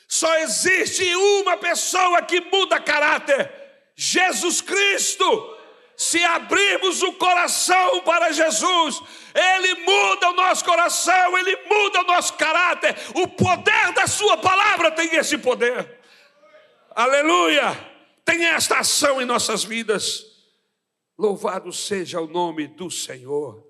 [0.08, 3.63] só existe uma pessoa que muda caráter:
[3.94, 5.54] Jesus Cristo.
[5.96, 9.00] Se abrirmos o coração para Jesus,
[9.32, 12.96] Ele muda o nosso coração, Ele muda o nosso caráter.
[13.14, 16.00] O poder da Sua palavra tem esse poder.
[16.90, 17.92] Aleluia!
[18.24, 20.24] Tem esta ação em nossas vidas.
[21.16, 23.64] Louvado seja o nome do Senhor.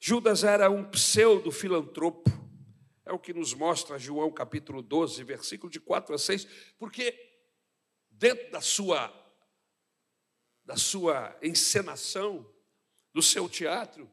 [0.00, 2.30] Judas era um pseudo-filantropo.
[3.06, 7.31] É o que nos mostra João capítulo 12, versículo de 4 a 6, porque
[8.22, 9.18] dentro da sua
[10.64, 12.48] da sua encenação,
[13.12, 14.08] do seu teatro,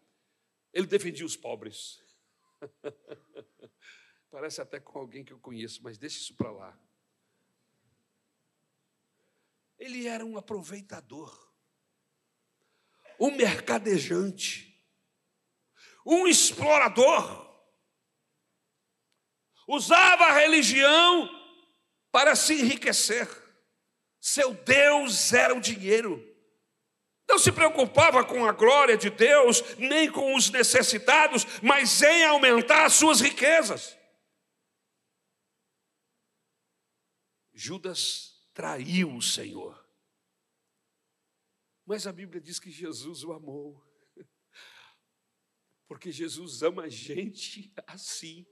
[0.73, 2.03] ele defendia os pobres.
[4.31, 6.77] Parece até com alguém que eu conheço, mas deixa isso para lá.
[9.77, 11.53] Ele era um aproveitador,
[13.19, 14.69] um mercadejante
[16.05, 17.47] um explorador.
[19.67, 21.29] Usava a religião
[22.11, 23.27] para se enriquecer.
[24.19, 26.25] Seu Deus era o dinheiro.
[27.27, 32.85] Não se preocupava com a glória de Deus, nem com os necessitados, mas em aumentar
[32.85, 33.97] as suas riquezas.
[37.53, 39.87] Judas traiu o Senhor.
[41.85, 43.85] Mas a Bíblia diz que Jesus o amou.
[45.87, 48.45] Porque Jesus ama a gente assim.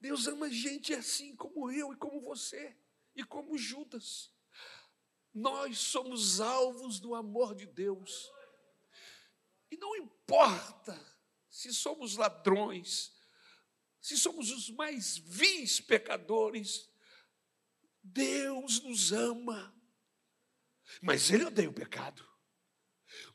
[0.00, 2.76] Deus ama a gente assim, como eu e como você,
[3.14, 4.30] e como Judas.
[5.32, 8.30] Nós somos alvos do amor de Deus.
[9.70, 10.98] E não importa
[11.50, 13.12] se somos ladrões,
[14.00, 16.88] se somos os mais vis pecadores,
[18.02, 19.74] Deus nos ama.
[21.00, 22.28] Mas Ele odeia o pecado.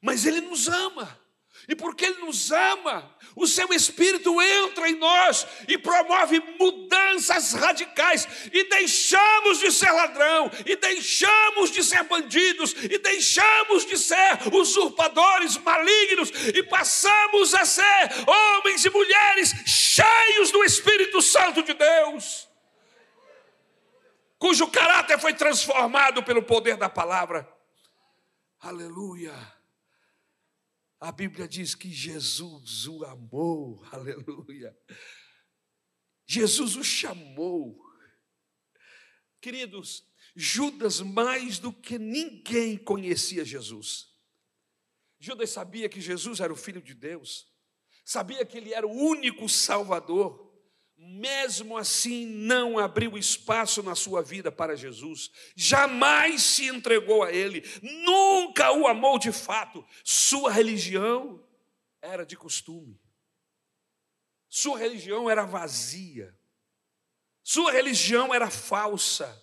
[0.01, 1.28] Mas Ele nos ama.
[1.68, 8.28] E porque Ele nos ama, o seu Espírito entra em nós e promove mudanças radicais,
[8.51, 15.57] e deixamos de ser ladrão, e deixamos de ser bandidos, e deixamos de ser usurpadores
[15.57, 22.47] malignos, e passamos a ser homens e mulheres cheios do Espírito Santo de Deus,
[24.38, 27.47] cujo caráter foi transformado pelo poder da palavra.
[28.62, 29.59] Aleluia.
[31.00, 34.78] A Bíblia diz que Jesus o amou, aleluia.
[36.28, 37.80] Jesus o chamou.
[39.39, 44.14] Queridos, Judas mais do que ninguém conhecia Jesus.
[45.18, 47.52] Judas sabia que Jesus era o Filho de Deus,
[48.06, 50.49] sabia que ele era o único Salvador,
[51.00, 57.64] mesmo assim não abriu espaço na sua vida para Jesus, jamais se entregou a Ele,
[57.82, 59.86] nunca o amou de fato.
[60.04, 61.41] Sua religião
[62.02, 63.00] era de costume,
[64.50, 66.36] sua religião era vazia,
[67.41, 69.41] sua religião era falsa.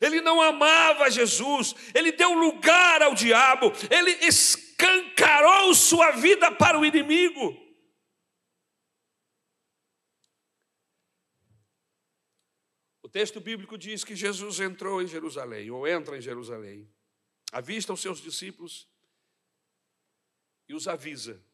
[0.00, 6.86] Ele não amava Jesus, ele deu lugar ao diabo, ele escancarou sua vida para o
[6.86, 7.69] inimigo.
[13.10, 16.88] Texto bíblico diz que Jesus entrou em Jerusalém, ou entra em Jerusalém,
[17.52, 18.88] avista os seus discípulos
[20.68, 21.44] e os avisa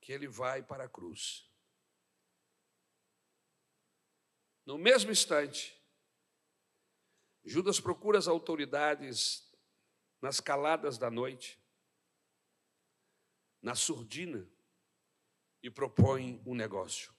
[0.00, 1.48] que ele vai para a cruz.
[4.66, 5.80] No mesmo instante,
[7.44, 9.50] Judas procura as autoridades
[10.20, 11.58] nas caladas da noite,
[13.62, 14.48] na surdina,
[15.62, 17.14] e propõe um negócio.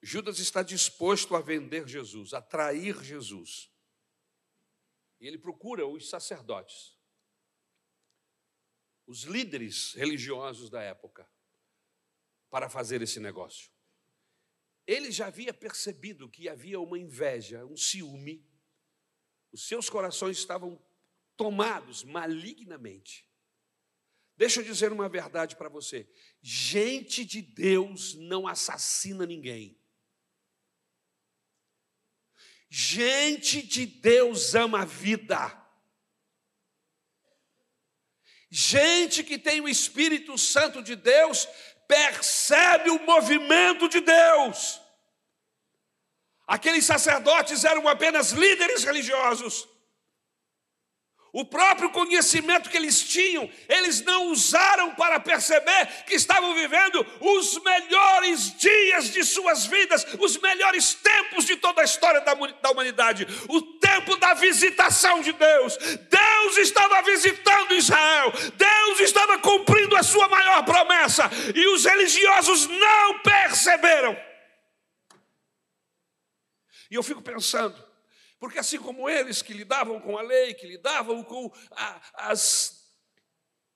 [0.00, 3.70] Judas está disposto a vender Jesus, a trair Jesus.
[5.20, 6.96] E ele procura os sacerdotes,
[9.06, 11.28] os líderes religiosos da época,
[12.48, 13.70] para fazer esse negócio.
[14.86, 18.46] Ele já havia percebido que havia uma inveja, um ciúme,
[19.52, 20.82] os seus corações estavam
[21.36, 23.28] tomados malignamente.
[24.36, 26.08] Deixa eu dizer uma verdade para você:
[26.40, 29.77] gente de Deus não assassina ninguém.
[32.70, 35.56] Gente de Deus ama a vida.
[38.50, 41.46] Gente que tem o Espírito Santo de Deus
[41.86, 44.80] percebe o movimento de Deus.
[46.46, 49.68] Aqueles sacerdotes eram apenas líderes religiosos.
[51.38, 57.62] O próprio conhecimento que eles tinham, eles não usaram para perceber que estavam vivendo os
[57.62, 63.62] melhores dias de suas vidas, os melhores tempos de toda a história da humanidade o
[63.78, 65.76] tempo da visitação de Deus.
[65.76, 73.20] Deus estava visitando Israel, Deus estava cumprindo a sua maior promessa, e os religiosos não
[73.20, 74.20] perceberam.
[76.90, 77.87] E eu fico pensando,
[78.38, 82.96] porque assim como eles que lidavam com a lei, que lidavam com a, as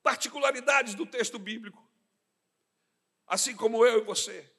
[0.03, 1.89] particularidades do texto bíblico,
[3.27, 4.53] assim como eu e você,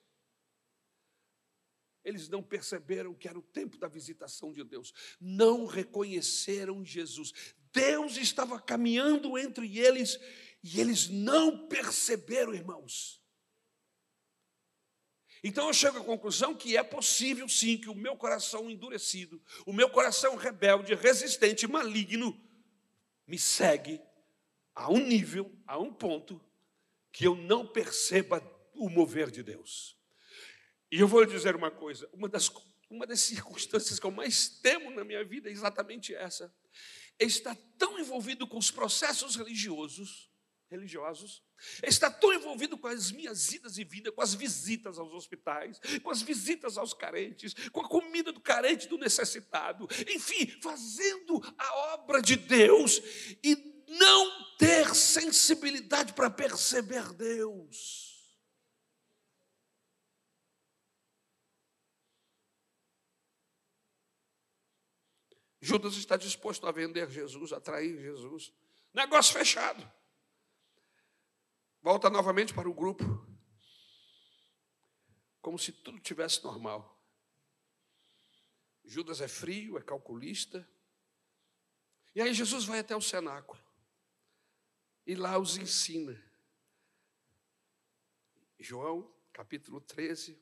[2.04, 7.32] eles não perceberam que era o tempo da visitação de Deus, não reconheceram Jesus.
[7.72, 10.20] Deus estava caminhando entre eles
[10.62, 13.23] e eles não perceberam, irmãos.
[15.44, 19.74] Então eu chego à conclusão que é possível sim que o meu coração endurecido, o
[19.74, 22.40] meu coração rebelde, resistente, maligno,
[23.28, 24.02] me segue
[24.74, 26.42] a um nível, a um ponto,
[27.12, 28.42] que eu não perceba
[28.74, 29.98] o mover de Deus.
[30.90, 32.50] E eu vou lhe dizer uma coisa: uma das,
[32.90, 36.54] uma das circunstâncias que eu mais temo na minha vida é exatamente essa.
[37.20, 40.33] É estar tão envolvido com os processos religiosos
[40.74, 41.44] religiosos,
[41.84, 46.10] está tão envolvido com as minhas idas e vindas, com as visitas aos hospitais, com
[46.10, 52.22] as visitas aos carentes, com a comida do carente, do necessitado, enfim, fazendo a obra
[52.22, 53.02] de Deus
[53.44, 58.12] e não ter sensibilidade para perceber Deus.
[65.62, 68.52] Judas está disposto a vender Jesus, a trair Jesus
[68.94, 69.92] Negócio fechado.
[71.84, 73.04] Volta novamente para o grupo.
[75.42, 76.98] Como se tudo tivesse normal.
[78.86, 80.66] Judas é frio, é calculista.
[82.16, 83.62] E aí Jesus vai até o cenáculo.
[85.06, 86.18] E lá os ensina.
[88.58, 90.42] João, capítulo 13,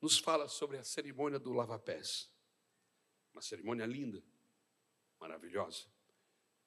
[0.00, 2.30] nos fala sobre a cerimônia do lava-pés.
[3.32, 4.22] Uma cerimônia linda,
[5.18, 5.88] maravilhosa,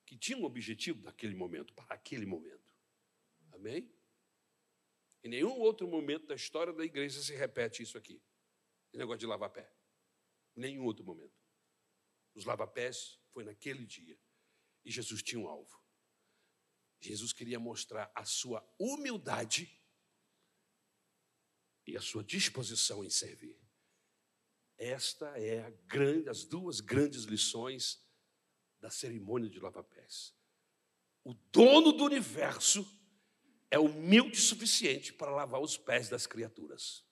[0.06, 2.67] que tinha um objetivo naquele momento, para aquele momento.
[3.58, 3.92] Amém?
[5.24, 8.22] Em nenhum outro momento da história da igreja se repete isso aqui.
[8.94, 9.72] O negócio de lavar pé.
[10.56, 11.36] Nenhum outro momento.
[12.34, 14.18] Os lava-pés foi naquele dia.
[14.86, 15.84] E Jesus tinha um alvo.
[17.00, 19.70] Jesus queria mostrar a sua humildade
[21.86, 23.60] e a sua disposição em servir.
[24.78, 28.06] Esta é grande, as duas grandes lições
[28.80, 30.36] da cerimônia de lava-pés.
[31.24, 32.86] O dono do universo
[33.70, 37.06] é humilde o suficiente para lavar os pés das criaturas.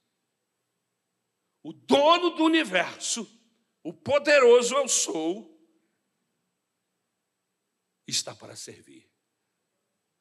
[1.62, 3.28] O dono do universo,
[3.84, 5.56] o poderoso eu sou,
[8.08, 9.10] está para servir.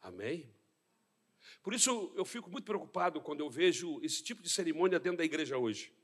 [0.00, 0.54] Amém?
[1.62, 5.24] Por isso eu fico muito preocupado quando eu vejo esse tipo de cerimônia dentro da
[5.24, 5.94] igreja hoje.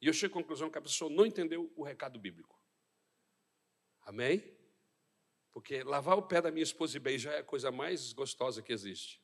[0.00, 2.58] E eu chego à conclusão que a pessoa não entendeu o recado bíblico.
[4.02, 4.42] Amém?
[5.52, 8.72] Porque lavar o pé da minha esposa e beijar é a coisa mais gostosa que
[8.72, 9.20] existe.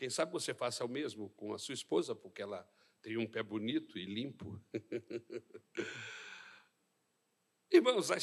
[0.00, 2.66] Quem sabe você faça o mesmo com a sua esposa, porque ela
[3.02, 4.58] tem um pé bonito e limpo.
[7.70, 8.16] Irmãos, a,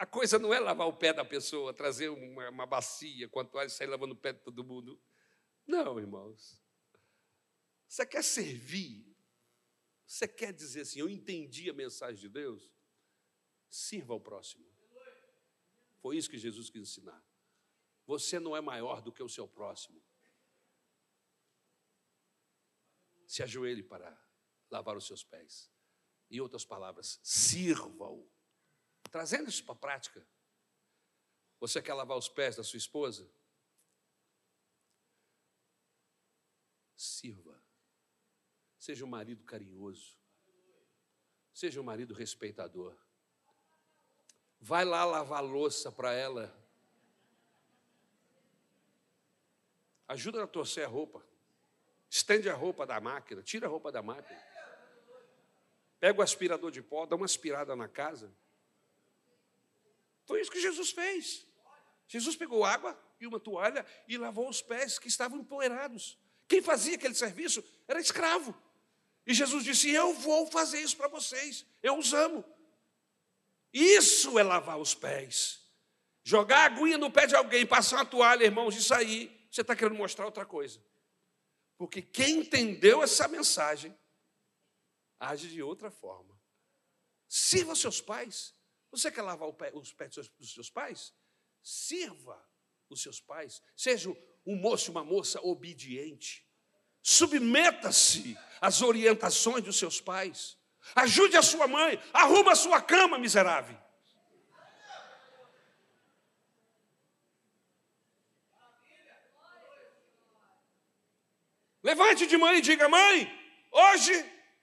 [0.00, 3.44] a, coisa não é lavar o pé da pessoa, trazer uma, uma bacia com a
[3.46, 5.00] toalha e sair lavando o pé de todo mundo.
[5.66, 6.62] Não, irmãos.
[7.86, 9.16] Você quer servir?
[10.06, 12.70] Você quer dizer assim, eu entendi a mensagem de Deus?
[13.70, 14.66] Sirva ao próximo.
[16.02, 17.24] Foi isso que Jesus quis ensinar.
[18.04, 20.06] Você não é maior do que o seu próximo.
[23.28, 24.18] Se ajoelhe para
[24.70, 25.70] lavar os seus pés.
[26.30, 28.26] Em outras palavras, sirva-o.
[29.10, 30.26] Trazendo isso para a prática.
[31.60, 33.30] Você quer lavar os pés da sua esposa?
[36.96, 37.62] Sirva.
[38.78, 40.18] Seja um marido carinhoso.
[41.52, 42.96] Seja um marido respeitador.
[44.58, 46.50] Vai lá lavar louça para ela.
[50.06, 51.27] Ajuda a torcer a roupa.
[52.10, 54.40] Estende a roupa da máquina, tira a roupa da máquina.
[56.00, 58.32] Pega o aspirador de pó, dá uma aspirada na casa.
[60.24, 61.46] Foi isso que Jesus fez.
[62.06, 66.18] Jesus pegou água e uma toalha e lavou os pés que estavam empoeirados.
[66.46, 68.56] Quem fazia aquele serviço era escravo.
[69.26, 72.44] E Jesus disse: Eu vou fazer isso para vocês, eu os amo.
[73.72, 75.60] Isso é lavar os pés.
[76.24, 79.96] Jogar aguinha no pé de alguém, passar uma toalha, irmãos, isso aí, você está querendo
[79.96, 80.80] mostrar outra coisa.
[81.78, 83.96] Porque quem entendeu essa mensagem
[85.18, 86.38] age de outra forma.
[87.28, 88.54] Sirva seus pais.
[88.90, 91.14] Você quer lavar os pés dos seus pais?
[91.62, 92.44] Sirva
[92.90, 93.62] os seus pais.
[93.76, 94.10] Seja
[94.44, 96.46] um moço uma moça obediente.
[97.02, 100.58] Submeta-se às orientações dos seus pais.
[100.94, 103.78] Ajude a sua mãe, arruma a sua cama, miserável.
[111.88, 113.16] Levante de manhã e diga: Mãe,
[113.72, 114.12] hoje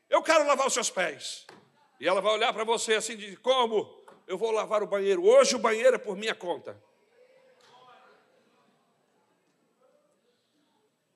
[0.07, 1.47] eu quero lavar os seus pés.
[1.99, 4.05] E ela vai olhar para você assim e diz: Como?
[4.27, 5.25] Eu vou lavar o banheiro.
[5.25, 6.79] Hoje o banheiro é por minha conta.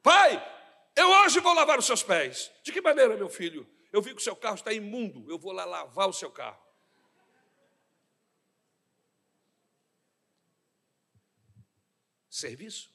[0.02, 0.32] Pai,
[0.96, 2.52] eu hoje vou lavar os seus pés.
[2.64, 3.70] De que maneira, meu filho?
[3.94, 6.60] Eu vi que o seu carro está imundo, eu vou lá lavar o seu carro.
[12.28, 12.92] Serviço.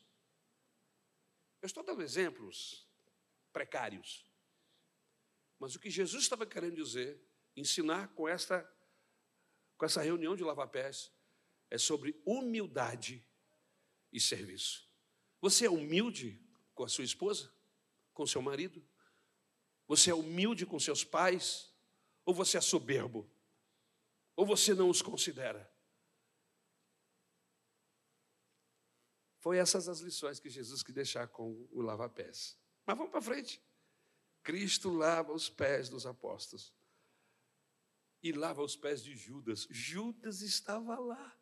[1.62, 2.84] Eu estou dando exemplos
[3.54, 4.28] precários.
[5.58, 7.18] Mas o que Jesus estava querendo dizer,
[7.56, 8.68] ensinar com esta,
[9.78, 11.12] com essa reunião de lava-pés,
[11.70, 13.24] é sobre humildade
[14.12, 14.86] e serviço.
[15.40, 16.44] Você é humilde
[16.74, 17.54] com a sua esposa?
[18.12, 18.84] Com seu marido?
[19.86, 21.72] Você é humilde com seus pais?
[22.24, 23.30] Ou você é soberbo?
[24.36, 25.72] Ou você não os considera?
[29.38, 32.58] Foi essas as lições que Jesus quis deixar com o lava-pés.
[32.86, 33.62] Mas vamos para frente.
[34.42, 36.72] Cristo lava os pés dos apóstolos.
[38.22, 39.66] E lava os pés de Judas.
[39.70, 41.36] Judas estava lá.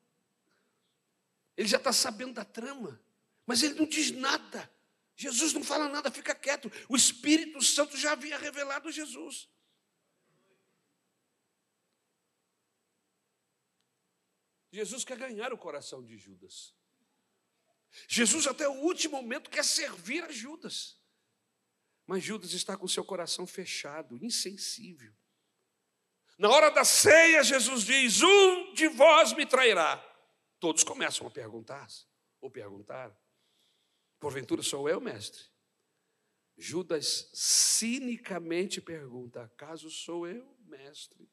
[1.56, 3.00] Ele já está sabendo da trama,
[3.46, 4.72] mas ele não diz nada.
[5.14, 6.70] Jesus não fala nada, fica quieto.
[6.88, 9.48] O Espírito Santo já havia revelado Jesus.
[14.72, 16.74] Jesus quer ganhar o coração de Judas.
[18.08, 20.98] Jesus, até o último momento, quer servir a Judas.
[22.06, 25.12] Mas Judas está com seu coração fechado, insensível.
[26.38, 29.96] Na hora da ceia, Jesus diz: Um de vós me trairá.
[30.58, 31.86] Todos começam a perguntar,
[32.40, 33.16] ou perguntar:
[34.18, 35.44] Porventura sou eu, mestre?
[36.56, 41.30] Judas cinicamente pergunta: Acaso sou eu, mestre?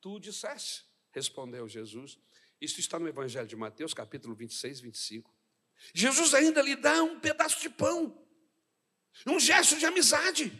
[0.00, 2.18] Tu disseste, respondeu Jesus.
[2.60, 5.34] Isso está no Evangelho de Mateus, capítulo 26, 25.
[5.94, 8.21] Jesus ainda lhe dá um pedaço de pão,
[9.26, 10.52] um gesto de amizade.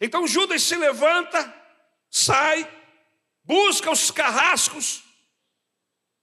[0.00, 1.38] Então Judas se levanta,
[2.10, 2.68] sai,
[3.44, 5.04] busca os carrascos,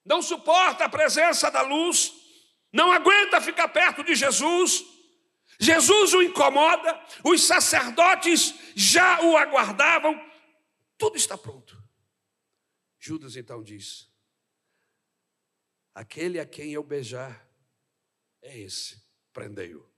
[0.03, 2.13] não suporta a presença da luz,
[2.71, 4.83] não aguenta ficar perto de Jesus.
[5.59, 10.19] Jesus o incomoda, os sacerdotes já o aguardavam,
[10.97, 11.77] tudo está pronto.
[12.97, 14.09] Judas então diz:
[15.93, 17.47] Aquele a quem eu beijar
[18.41, 19.01] é esse,
[19.33, 19.88] prendei-o.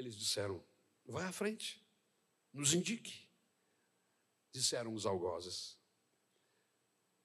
[0.00, 0.64] Eles disseram:
[1.04, 1.86] Vai à frente,
[2.52, 3.28] nos indique.
[4.50, 5.78] Disseram os algozes,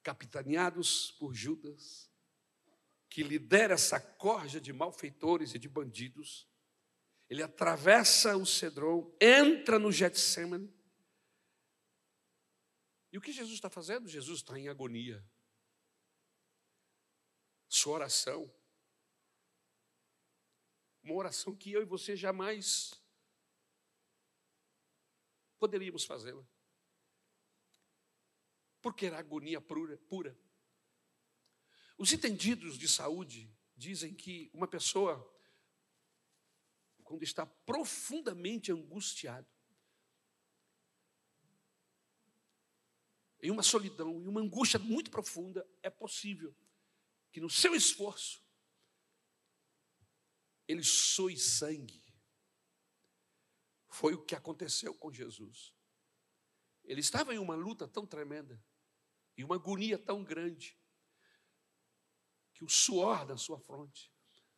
[0.04, 2.12] capitaneados por Judas,
[3.10, 6.48] que lidera essa corja de malfeitores e de bandidos.
[7.30, 10.72] Ele atravessa o Cedron, entra no Getsemane.
[13.12, 14.10] E o que Jesus está fazendo?
[14.10, 15.26] Jesus está em agonia.
[17.68, 18.54] Sua oração,
[21.06, 23.00] uma oração que eu e você jamais
[25.60, 26.44] poderíamos fazê-la.
[28.82, 30.38] Porque era agonia pura.
[31.98, 35.24] Os entendidos de saúde dizem que uma pessoa,
[37.04, 39.48] quando está profundamente angustiado,
[43.42, 46.56] em uma solidão, em uma angústia muito profunda, é possível
[47.32, 48.45] que no seu esforço
[50.68, 52.04] ele soe sangue.
[53.88, 55.74] Foi o que aconteceu com Jesus.
[56.84, 58.64] Ele estava em uma luta tão tremenda
[59.38, 60.80] e uma agonia tão grande
[62.54, 64.14] que o suor da sua fronte,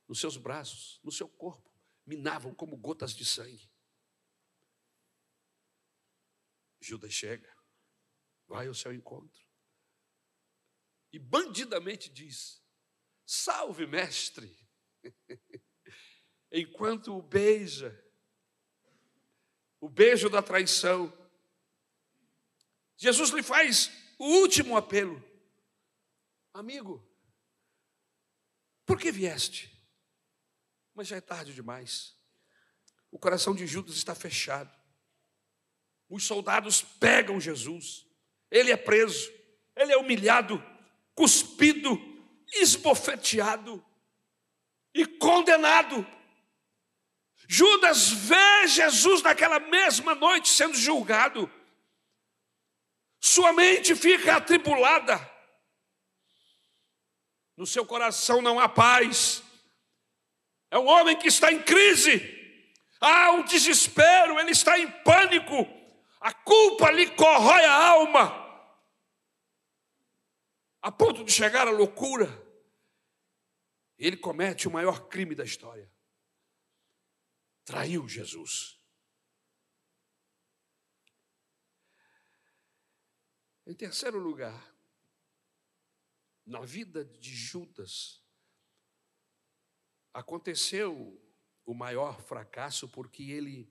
[0.08, 1.72] nos seus braços, no seu corpo,
[2.06, 3.72] minavam como gotas de sangue.
[6.80, 7.54] Judas chega,
[8.48, 9.48] vai ao seu encontro
[11.12, 12.64] e bandidamente diz:
[13.26, 14.56] Salve, mestre!
[16.60, 18.04] Enquanto o beija,
[19.80, 21.16] o beijo da traição,
[22.98, 25.24] Jesus lhe faz o último apelo:
[26.52, 27.08] Amigo,
[28.88, 29.72] por que vieste?
[30.96, 32.18] Mas já é tarde demais.
[33.12, 34.76] O coração de Judas está fechado.
[36.10, 38.04] Os soldados pegam Jesus.
[38.50, 39.32] Ele é preso.
[39.76, 40.60] Ele é humilhado,
[41.14, 42.00] cuspido,
[42.52, 43.86] esbofeteado
[44.92, 46.17] e condenado.
[47.48, 51.52] Judas vê Jesus naquela mesma noite sendo julgado.
[53.20, 55.38] Sua mente fica atribulada
[57.58, 59.44] no seu coração não há paz.
[60.70, 62.22] É um homem que está em crise,
[63.02, 65.66] há um desespero, ele está em pânico,
[66.22, 68.46] a culpa lhe corrói a alma,
[70.82, 72.46] a ponto de chegar à loucura.
[73.98, 75.92] Ele comete o maior crime da história.
[77.68, 78.82] Traiu Jesus.
[83.66, 84.74] Em terceiro lugar,
[86.46, 88.24] na vida de Judas,
[90.14, 91.22] aconteceu
[91.66, 93.70] o maior fracasso porque ele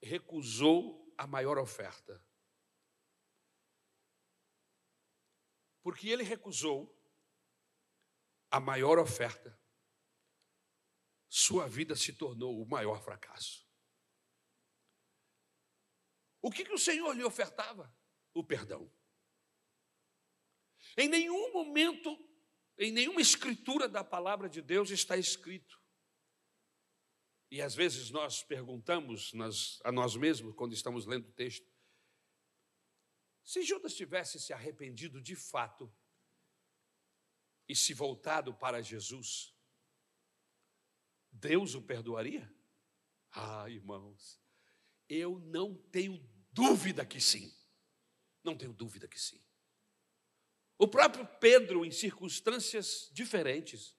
[0.00, 2.24] recusou a maior oferta.
[5.82, 6.96] Porque ele recusou
[8.52, 9.60] a maior oferta,
[11.34, 13.66] sua vida se tornou o maior fracasso.
[16.42, 17.90] O que, que o Senhor lhe ofertava?
[18.34, 18.92] O perdão.
[20.94, 22.18] Em nenhum momento,
[22.76, 25.80] em nenhuma escritura da palavra de Deus está escrito.
[27.50, 31.66] E às vezes nós perguntamos nas, a nós mesmos, quando estamos lendo o texto,
[33.42, 35.90] se Judas tivesse se arrependido de fato
[37.66, 39.56] e se voltado para Jesus,
[41.32, 42.52] Deus o perdoaria?
[43.30, 44.40] Ah, irmãos,
[45.08, 46.22] eu não tenho
[46.52, 47.52] dúvida que sim.
[48.44, 49.42] Não tenho dúvida que sim.
[50.78, 53.96] O próprio Pedro, em circunstâncias diferentes,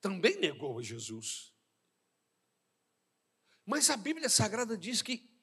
[0.00, 1.52] também negou a Jesus.
[3.66, 5.33] Mas a Bíblia Sagrada diz que,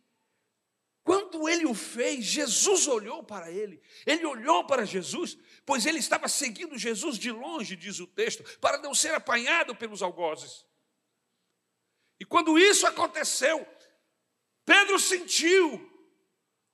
[1.42, 5.36] quando ele o fez, Jesus olhou para ele, ele olhou para Jesus,
[5.66, 10.04] pois ele estava seguindo Jesus de longe, diz o texto, para não ser apanhado pelos
[10.04, 10.68] algozes.
[12.20, 13.68] E quando isso aconteceu,
[14.64, 15.90] Pedro sentiu,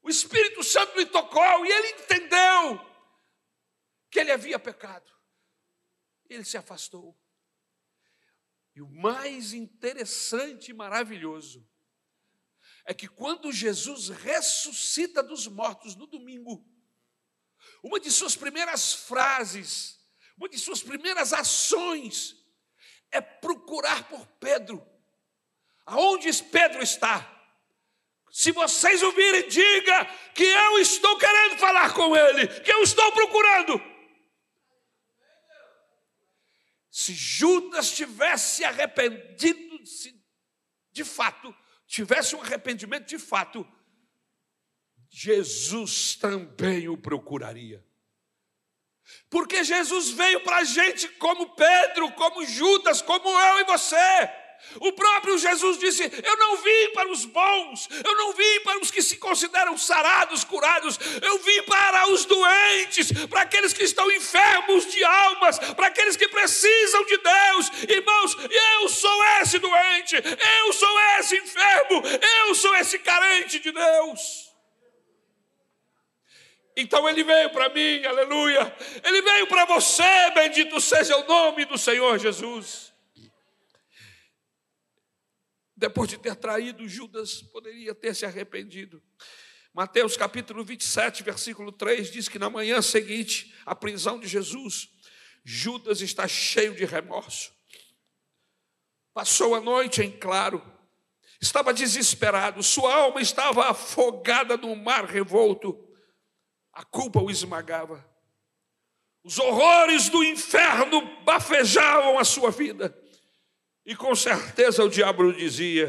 [0.01, 2.85] o Espírito Santo lhe tocou e ele entendeu
[4.11, 5.09] que ele havia pecado.
[6.29, 7.17] Ele se afastou.
[8.75, 11.65] E o mais interessante e maravilhoso
[12.87, 16.65] é que quando Jesus ressuscita dos mortos no domingo,
[17.83, 19.99] uma de suas primeiras frases,
[20.37, 22.37] uma de suas primeiras ações
[23.11, 24.87] é procurar por Pedro.
[25.85, 27.33] Aonde Pedro está?
[28.31, 33.81] Se vocês ouvirem, diga que eu estou querendo falar com ele, que eu estou procurando.
[36.89, 40.17] Se Judas tivesse arrependido, se
[40.91, 41.53] de fato,
[41.87, 43.65] tivesse um arrependimento de fato,
[45.09, 47.83] Jesus também o procuraria.
[49.29, 54.29] Porque Jesus veio para a gente como Pedro, como Judas, como eu e você.
[54.79, 58.91] O próprio Jesus disse: Eu não vim para os bons, eu não vim para os
[58.91, 64.91] que se consideram sarados, curados, eu vim para os doentes, para aqueles que estão enfermos
[64.91, 67.71] de almas, para aqueles que precisam de Deus.
[67.89, 68.37] Irmãos,
[68.81, 72.03] eu sou esse doente, eu sou esse enfermo,
[72.39, 74.47] eu sou esse carente de Deus.
[76.75, 78.75] Então ele veio para mim, aleluia.
[79.03, 82.86] Ele veio para você, bendito seja o nome do Senhor Jesus
[85.77, 89.01] depois de ter traído Judas, poderia ter se arrependido.
[89.71, 94.89] Mateus capítulo 27, versículo 3 diz que na manhã seguinte à prisão de Jesus,
[95.45, 97.53] Judas está cheio de remorso.
[99.13, 100.63] Passou a noite em claro,
[101.39, 105.77] estava desesperado, sua alma estava afogada no mar revolto,
[106.73, 108.03] a culpa o esmagava.
[109.23, 112.97] Os horrores do inferno bafejavam a sua vida.
[113.87, 115.87] E com certeza o diabo dizia: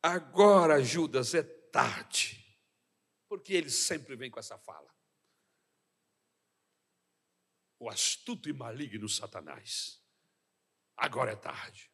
[0.00, 2.38] agora, Judas, é tarde.
[3.28, 4.88] Porque ele sempre vem com essa fala.
[7.80, 10.00] O astuto e maligno Satanás.
[10.96, 11.90] Agora é tarde.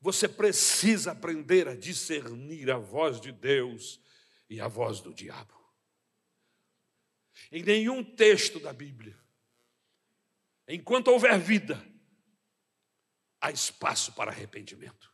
[0.00, 4.00] Você precisa aprender a discernir a voz de Deus
[4.48, 5.58] e a voz do diabo.
[7.50, 9.18] Em nenhum texto da Bíblia,
[10.68, 11.93] enquanto houver vida,
[13.44, 15.12] há espaço para arrependimento.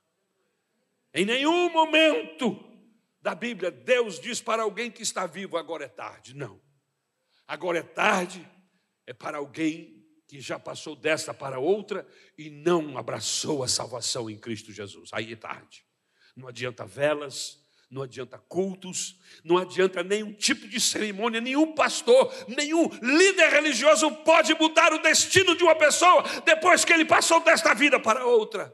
[1.13, 2.65] Em nenhum momento
[3.21, 6.35] da Bíblia Deus diz para alguém que está vivo: agora é tarde.
[6.35, 6.61] Não.
[7.47, 8.49] Agora é tarde
[9.05, 12.07] é para alguém que já passou desta para outra
[12.39, 15.11] e não abraçou a salvação em Cristo Jesus.
[15.13, 15.85] Aí é tarde.
[16.37, 17.61] Não adianta velas,
[17.91, 24.55] não adianta cultos, não adianta nenhum tipo de cerimônia, nenhum pastor, nenhum líder religioso pode
[24.55, 28.73] mudar o destino de uma pessoa depois que ele passou desta vida para outra.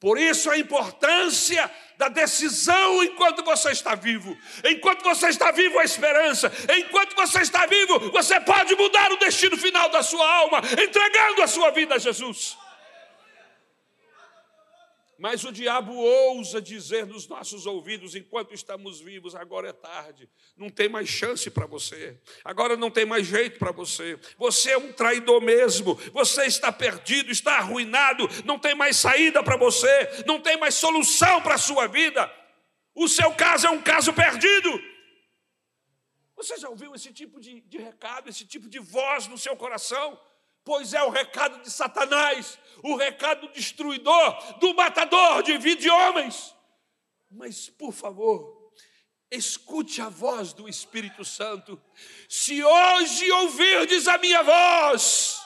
[0.00, 4.36] Por isso a importância da decisão enquanto você está vivo.
[4.64, 6.50] Enquanto você está vivo, a esperança.
[6.78, 11.46] Enquanto você está vivo, você pode mudar o destino final da sua alma, entregando a
[11.46, 12.58] sua vida a Jesus.
[15.18, 20.68] Mas o diabo ousa dizer nos nossos ouvidos, enquanto estamos vivos, agora é tarde, não
[20.68, 24.92] tem mais chance para você, agora não tem mais jeito para você, você é um
[24.92, 30.56] traidor mesmo, você está perdido, está arruinado, não tem mais saída para você, não tem
[30.56, 32.30] mais solução para a sua vida,
[32.94, 34.70] o seu caso é um caso perdido.
[36.36, 40.18] Você já ouviu esse tipo de, de recado, esse tipo de voz no seu coração?
[40.64, 46.54] Pois é o recado de Satanás, o recado destruidor, do matador de vida de homens.
[47.30, 48.72] Mas, por favor,
[49.30, 51.80] escute a voz do Espírito Santo.
[52.28, 55.40] Se hoje ouvirdes a minha voz,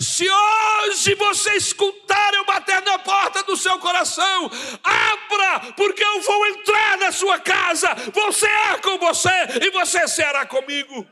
[0.00, 4.50] se hoje você escutar eu bater na porta do seu coração,
[4.82, 9.30] abra, porque eu vou entrar na sua casa, vou ser com você
[9.62, 11.06] e você será comigo.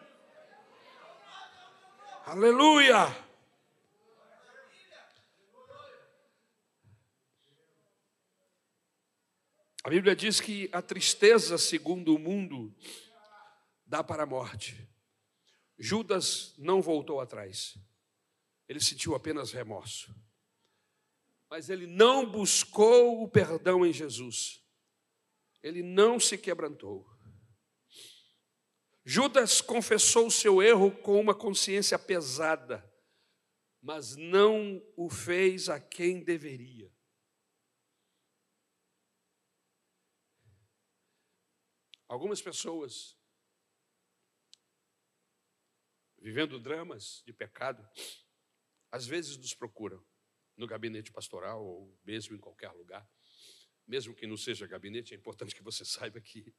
[2.26, 3.23] Aleluia.
[9.84, 12.74] A Bíblia diz que a tristeza, segundo o mundo,
[13.84, 14.88] dá para a morte.
[15.78, 17.76] Judas não voltou atrás.
[18.66, 20.16] Ele sentiu apenas remorso.
[21.50, 24.64] Mas ele não buscou o perdão em Jesus.
[25.62, 27.06] Ele não se quebrantou.
[29.04, 32.90] Judas confessou o seu erro com uma consciência pesada,
[33.82, 36.93] mas não o fez a quem deveria.
[42.14, 43.18] Algumas pessoas
[46.16, 47.84] vivendo dramas de pecado,
[48.88, 50.00] às vezes nos procuram
[50.56, 53.04] no gabinete pastoral ou mesmo em qualquer lugar.
[53.84, 56.54] Mesmo que não seja gabinete, é importante que você saiba que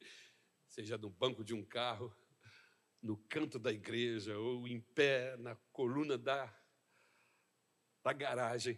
[0.67, 2.13] seja no banco de um carro,
[3.01, 6.53] no canto da igreja ou em pé na coluna da,
[8.03, 8.77] da garagem.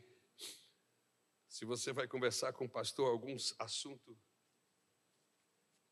[1.47, 4.15] Se você vai conversar com o pastor algum assunto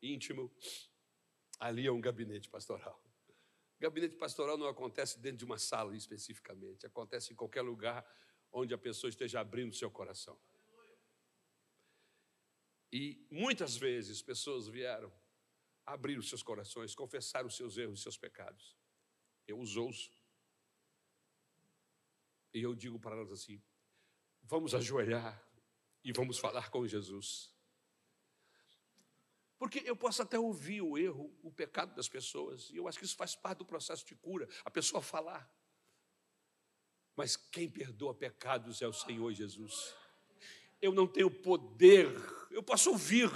[0.01, 0.51] íntimo,
[1.59, 3.01] ali é um gabinete pastoral.
[3.79, 8.05] Gabinete pastoral não acontece dentro de uma sala especificamente, acontece em qualquer lugar
[8.51, 10.39] onde a pessoa esteja abrindo seu coração.
[12.91, 15.11] E muitas vezes pessoas vieram
[15.85, 18.75] abrir os seus corações, confessar os seus erros e seus pecados.
[19.47, 20.11] Eu os ouço.
[22.53, 23.61] E eu digo para elas assim:
[24.41, 25.45] vamos ajoelhar
[26.03, 27.54] e vamos falar com Jesus.
[29.57, 33.05] Porque eu posso até ouvir o erro, o pecado das pessoas, e eu acho que
[33.05, 35.49] isso faz parte do processo de cura, a pessoa falar.
[37.15, 39.95] Mas quem perdoa pecados é o Senhor Jesus.
[40.81, 42.09] Eu não tenho poder,
[42.55, 43.29] eu posso ouvir,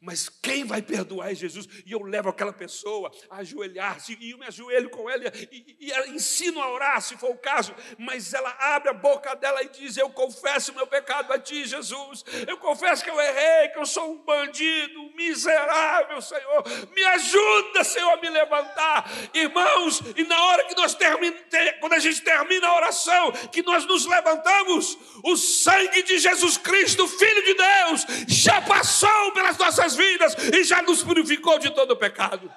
[0.00, 1.68] mas quem vai perdoar é Jesus.
[1.84, 6.10] E eu levo aquela pessoa a ajoelhar-se, e eu me ajoelho com ela, e, e,
[6.10, 7.74] ensino a orar, se for o caso.
[7.98, 12.24] Mas ela abre a boca dela e diz: Eu confesso meu pecado a ti, Jesus.
[12.46, 16.64] Eu confesso que eu errei, que eu sou um bandido, miserável, Senhor.
[16.94, 19.10] Me ajuda, Senhor, a me levantar.
[19.32, 21.46] Irmãos, e na hora que nós terminamos,
[21.80, 27.06] quando a gente termina a oração, que nós nos levantamos, o sangue de Jesus Cristo,
[27.06, 31.96] Filho de Deus, já passou pelas nossas vidas e já nos purificou de todo o
[31.96, 32.52] pecado.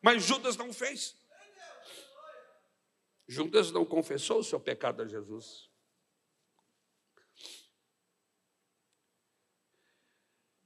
[0.00, 1.16] Mas Judas não fez.
[3.26, 5.70] Judas não confessou o seu pecado a Jesus.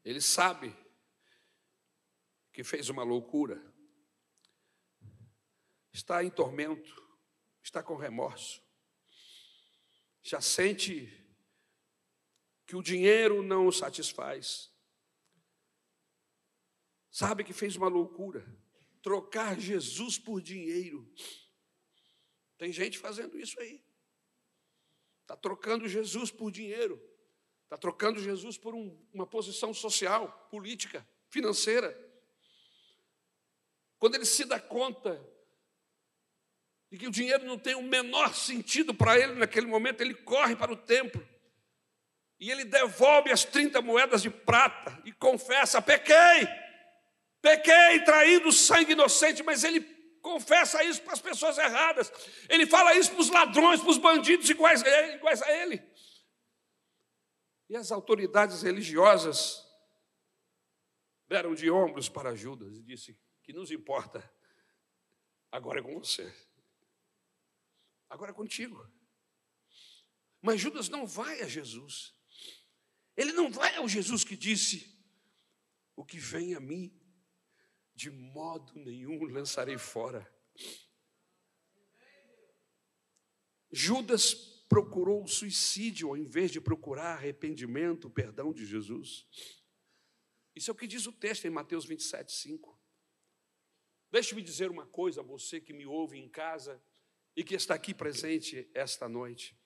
[0.04, 0.74] Ele sabe
[2.52, 3.60] que fez uma loucura,
[5.92, 6.94] está em tormento,
[7.62, 8.62] está com remorso,
[10.22, 11.25] já sente
[12.66, 14.72] que o dinheiro não o satisfaz.
[17.10, 18.44] Sabe que fez uma loucura,
[19.00, 21.08] trocar Jesus por dinheiro.
[22.58, 23.82] Tem gente fazendo isso aí.
[25.22, 27.00] Está trocando Jesus por dinheiro.
[27.64, 31.96] Está trocando Jesus por um, uma posição social, política, financeira.
[33.98, 35.24] Quando ele se dá conta
[36.90, 40.54] de que o dinheiro não tem o menor sentido para ele naquele momento, ele corre
[40.54, 41.35] para o templo
[42.38, 46.46] e ele devolve as 30 moedas de prata e confessa: pequei,
[47.40, 49.80] pequei, traído sangue inocente, mas ele
[50.20, 52.12] confessa isso para as pessoas erradas.
[52.48, 55.12] Ele fala isso para os ladrões, para os bandidos iguais a ele.
[55.14, 55.82] Iguais a ele.
[57.68, 59.64] E as autoridades religiosas
[61.28, 64.28] deram de ombros para Judas e disse: que nos importa,
[65.52, 66.34] agora é com você,
[68.10, 68.84] agora é contigo.
[70.42, 72.15] Mas Judas não vai a Jesus.
[73.16, 74.94] Ele não vai ao Jesus que disse:
[75.94, 76.92] O que vem a mim,
[77.94, 80.30] de modo nenhum lançarei fora.
[83.72, 84.34] Judas
[84.68, 89.26] procurou o suicídio ao invés de procurar arrependimento, perdão de Jesus.
[90.54, 92.78] Isso é o que diz o texto em Mateus 27, 5.
[94.10, 96.82] Deixe-me dizer uma coisa a você que me ouve em casa
[97.36, 99.58] e que está aqui presente esta noite.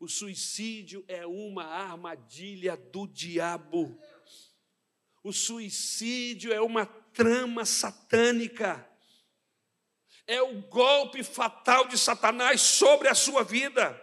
[0.00, 4.00] O suicídio é uma armadilha do diabo.
[5.22, 8.88] O suicídio é uma trama satânica.
[10.26, 14.02] É o golpe fatal de Satanás sobre a sua vida.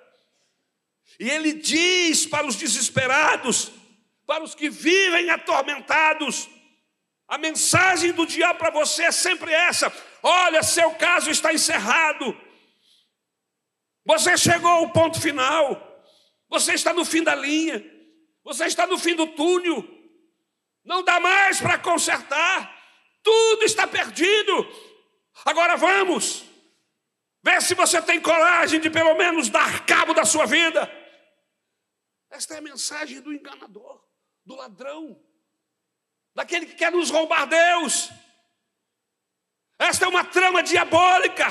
[1.19, 3.71] E ele diz para os desesperados,
[4.27, 6.47] para os que vivem atormentados,
[7.27, 9.91] a mensagem do diabo para você é sempre essa:
[10.21, 12.39] olha, seu caso está encerrado.
[14.05, 15.86] Você chegou ao ponto final.
[16.49, 17.83] Você está no fim da linha.
[18.43, 19.85] Você está no fim do túnel.
[20.83, 22.75] Não dá mais para consertar.
[23.21, 24.67] Tudo está perdido.
[25.45, 26.45] Agora vamos.
[27.43, 30.89] Vê se você tem coragem de pelo menos dar cabo da sua vida.
[32.29, 34.03] Esta é a mensagem do enganador,
[34.45, 35.17] do ladrão,
[36.35, 38.09] daquele que quer nos roubar Deus.
[39.79, 41.45] Esta é uma trama diabólica,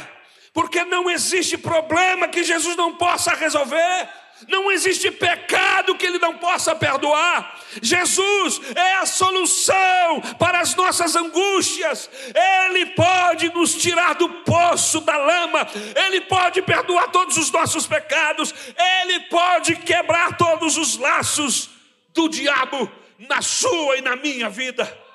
[0.53, 4.11] porque não existe problema que Jesus não possa resolver.
[4.49, 7.59] Não existe pecado que Ele não possa perdoar.
[7.81, 12.11] Jesus é a solução para as nossas angústias.
[12.35, 15.67] Ele pode nos tirar do poço da lama.
[16.07, 18.55] Ele pode perdoar todos os nossos pecados.
[19.03, 21.71] Ele pode quebrar todos os laços
[22.13, 25.07] do diabo na sua e na minha vida.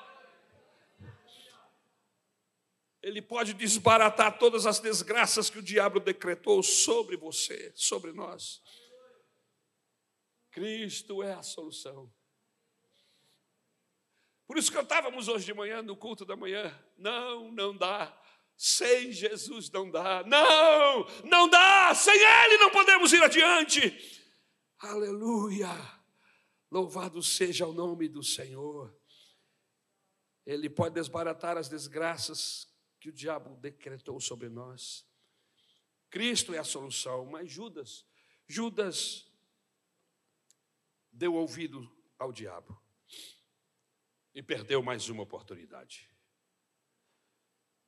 [3.02, 8.62] Ele pode desbaratar todas as desgraças que o diabo decretou sobre você, sobre nós.
[10.52, 12.12] Cristo é a solução.
[14.46, 18.16] Por isso cantávamos hoje de manhã, no culto da manhã: não, não dá.
[18.54, 20.22] Sem Jesus não dá.
[20.24, 21.94] Não, não dá.
[21.94, 24.30] Sem Ele não podemos ir adiante.
[24.78, 25.70] Aleluia.
[26.70, 28.94] Louvado seja o nome do Senhor.
[30.44, 35.06] Ele pode desbaratar as desgraças que o diabo decretou sobre nós.
[36.10, 38.06] Cristo é a solução, mas Judas,
[38.46, 39.31] Judas
[41.12, 42.80] deu ouvido ao diabo
[44.34, 46.08] e perdeu mais uma oportunidade.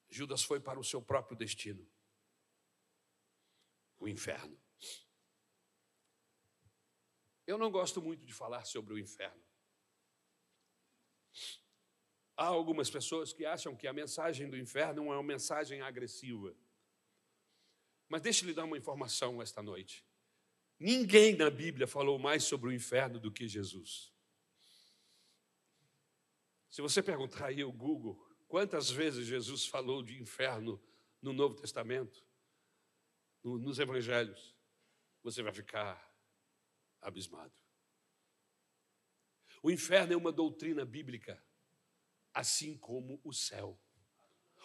[0.09, 1.91] Judas foi para o seu próprio destino
[3.99, 4.61] o inferno.
[7.47, 9.43] Eu não gosto muito de falar sobre o inferno.
[12.37, 16.55] Há algumas pessoas que acham que a mensagem do inferno é uma mensagem agressiva.
[18.09, 20.05] Mas deixe-lhe dar uma informação esta noite.
[20.85, 24.12] Ninguém na Bíblia falou mais sobre o inferno do que Jesus.
[26.68, 30.78] Se você perguntar aí o Google, quantas vezes Jesus falou de inferno
[31.22, 32.22] no Novo Testamento,
[33.43, 34.55] no, nos Evangelhos,
[35.22, 36.14] você vai ficar
[37.01, 37.55] abismado.
[39.62, 41.43] O inferno é uma doutrina bíblica,
[42.35, 43.80] assim como o céu.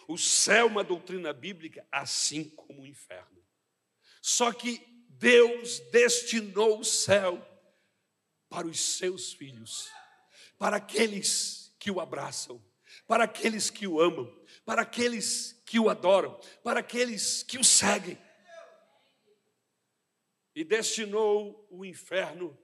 [0.06, 3.42] O céu é uma doutrina bíblica, assim como o inferno.
[4.20, 4.89] Só que
[5.20, 7.46] Deus destinou o céu
[8.48, 9.90] para os seus filhos,
[10.58, 12.58] para aqueles que o abraçam,
[13.06, 18.18] para aqueles que o amam, para aqueles que o adoram, para aqueles que o seguem.
[20.54, 22.58] E destinou o inferno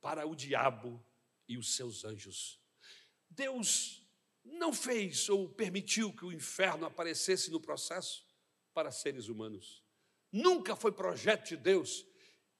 [0.00, 1.04] para o diabo
[1.48, 2.60] e os seus anjos.
[3.28, 4.06] Deus
[4.44, 8.24] não fez ou permitiu que o inferno aparecesse no processo
[8.72, 9.81] para seres humanos.
[10.32, 12.06] Nunca foi projeto de Deus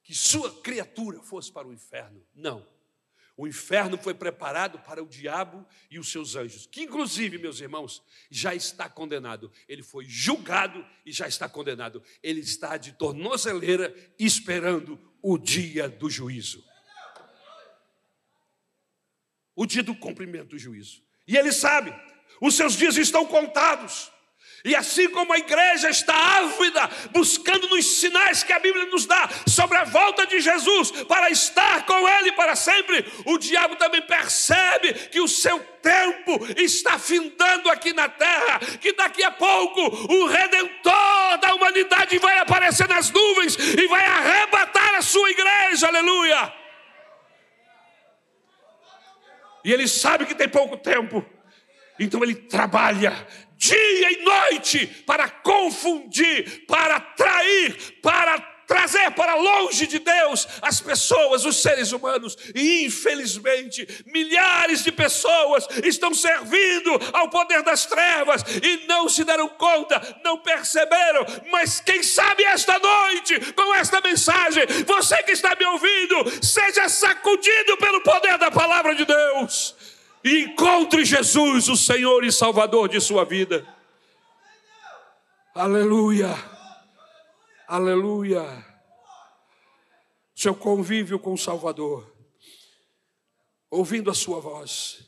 [0.02, 2.24] que sua criatura fosse para o inferno.
[2.34, 2.66] Não.
[3.34, 8.02] O inferno foi preparado para o diabo e os seus anjos, que inclusive, meus irmãos,
[8.30, 9.50] já está condenado.
[9.66, 12.02] Ele foi julgado e já está condenado.
[12.22, 16.62] Ele está de tornozeleira esperando o dia do juízo.
[19.56, 21.02] O dia do cumprimento do juízo.
[21.26, 21.94] E ele sabe,
[22.40, 24.11] os seus dias estão contados.
[24.64, 29.28] E assim como a igreja está ávida, buscando nos sinais que a Bíblia nos dá
[29.46, 34.94] sobre a volta de Jesus, para estar com Ele para sempre, o diabo também percebe
[35.08, 41.38] que o seu tempo está findando aqui na terra, que daqui a pouco o redentor
[41.40, 46.54] da humanidade vai aparecer nas nuvens e vai arrebatar a sua igreja, aleluia.
[49.64, 51.24] E ele sabe que tem pouco tempo,
[51.98, 53.12] então ele trabalha
[53.62, 61.44] dia e noite para confundir, para trair, para trazer para longe de Deus as pessoas,
[61.44, 62.36] os seres humanos.
[62.54, 69.48] E infelizmente, milhares de pessoas estão servindo ao poder das trevas e não se deram
[69.48, 71.24] conta, não perceberam.
[71.52, 77.76] Mas quem sabe esta noite, com esta mensagem, você que está me ouvindo, seja sacudido
[77.76, 79.76] pelo poder da palavra de Deus
[80.24, 83.66] e encontre Jesus, o Senhor e Salvador de sua vida.
[85.54, 86.28] Aleluia,
[87.66, 88.42] aleluia.
[90.34, 92.10] Seu convívio com o Salvador,
[93.70, 95.06] ouvindo a sua voz,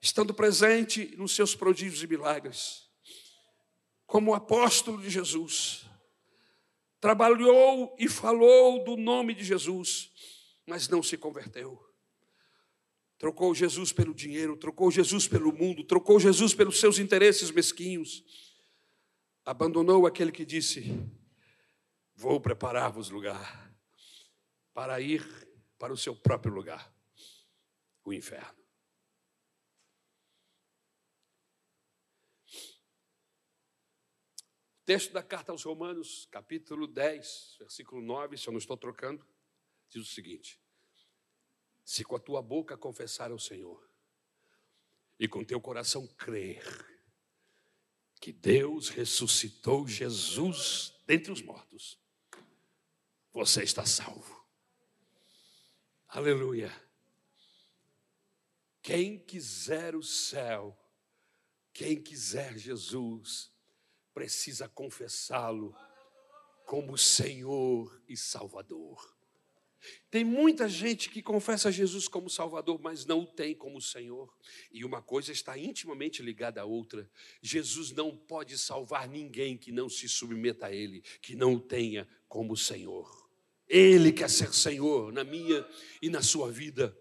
[0.00, 2.88] estando presente nos seus prodígios e milagres,
[4.06, 5.86] como apóstolo de Jesus,
[7.00, 10.10] trabalhou e falou do nome de Jesus,
[10.66, 11.89] mas não se converteu
[13.20, 18.24] Trocou Jesus pelo dinheiro, trocou Jesus pelo mundo, trocou Jesus pelos seus interesses mesquinhos.
[19.44, 20.84] Abandonou aquele que disse:
[22.14, 23.76] Vou preparar-vos lugar
[24.72, 25.22] para ir
[25.78, 26.90] para o seu próprio lugar,
[28.06, 28.58] o inferno.
[34.86, 39.28] Texto da carta aos Romanos, capítulo 10, versículo 9, se eu não estou trocando,
[39.90, 40.59] diz o seguinte:
[41.90, 43.84] se com a tua boca confessar ao Senhor
[45.18, 46.62] e com teu coração crer
[48.20, 51.98] que Deus ressuscitou Jesus dentre os mortos,
[53.32, 54.46] você está salvo.
[56.06, 56.70] Aleluia.
[58.80, 60.78] Quem quiser o céu,
[61.72, 63.52] quem quiser Jesus,
[64.14, 65.76] precisa confessá-lo
[66.64, 69.19] como Senhor e Salvador.
[70.10, 74.34] Tem muita gente que confessa Jesus como Salvador, mas não o tem como Senhor.
[74.70, 77.10] E uma coisa está intimamente ligada à outra.
[77.42, 82.08] Jesus não pode salvar ninguém que não se submeta a Ele, que não o tenha
[82.28, 83.28] como Senhor.
[83.68, 85.66] Ele quer ser Senhor na minha
[86.02, 86.96] e na sua vida.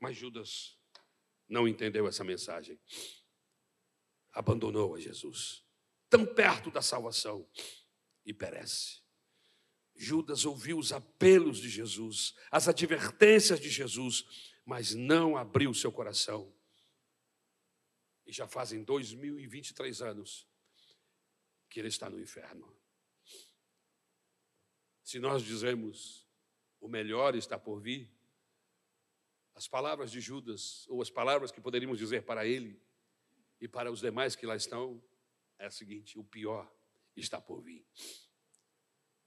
[0.00, 0.76] Mas Judas
[1.48, 2.80] não entendeu essa mensagem.
[4.32, 5.62] Abandonou a Jesus,
[6.08, 7.46] tão perto da salvação,
[8.24, 9.01] e perece.
[10.02, 14.24] Judas ouviu os apelos de Jesus, as advertências de Jesus,
[14.66, 16.52] mas não abriu seu coração.
[18.26, 20.44] E já fazem 2023 anos
[21.70, 22.76] que ele está no inferno.
[25.04, 26.26] Se nós dizemos
[26.80, 28.10] o melhor está por vir,
[29.54, 32.82] as palavras de Judas, ou as palavras que poderíamos dizer para ele
[33.60, 35.00] e para os demais que lá estão,
[35.60, 36.68] é a seguinte: o pior
[37.14, 37.86] está por vir.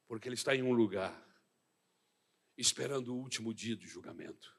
[0.08, 1.14] Porque ele está em um lugar,
[2.58, 4.56] esperando o último dia do julgamento.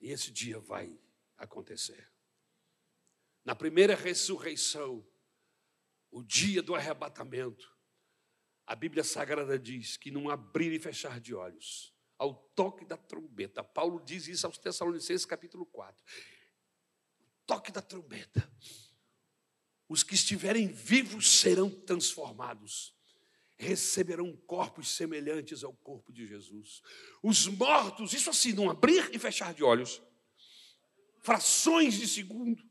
[0.00, 0.98] E esse dia vai
[1.36, 2.12] acontecer.
[3.44, 5.06] Na primeira ressurreição,
[6.10, 7.72] o dia do arrebatamento,
[8.66, 13.64] a Bíblia Sagrada diz que num abrir e fechar de olhos, ao toque da trombeta,
[13.64, 16.04] Paulo diz isso aos Tessalonicenses, capítulo 4.
[17.46, 18.48] Toque da trombeta.
[19.92, 22.94] Os que estiverem vivos serão transformados,
[23.58, 26.80] receberão corpos semelhantes ao corpo de Jesus.
[27.22, 30.00] Os mortos, isso assim, num abrir e fechar de olhos,
[31.20, 32.64] frações de segundo,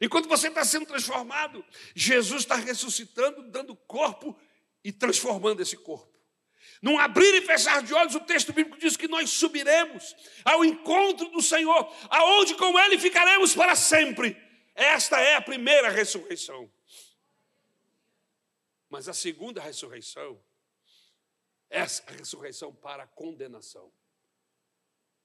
[0.00, 1.64] Enquanto você está sendo transformado,
[1.94, 4.36] Jesus está ressuscitando, dando corpo
[4.82, 6.10] e transformando esse corpo.
[6.80, 11.28] Num abrir e fechar de olhos, o texto bíblico diz que nós subiremos ao encontro
[11.30, 14.51] do Senhor, aonde com Ele ficaremos para sempre.
[14.74, 16.72] Esta é a primeira ressurreição.
[18.88, 20.42] Mas a segunda ressurreição
[21.70, 23.92] é a ressurreição para a condenação.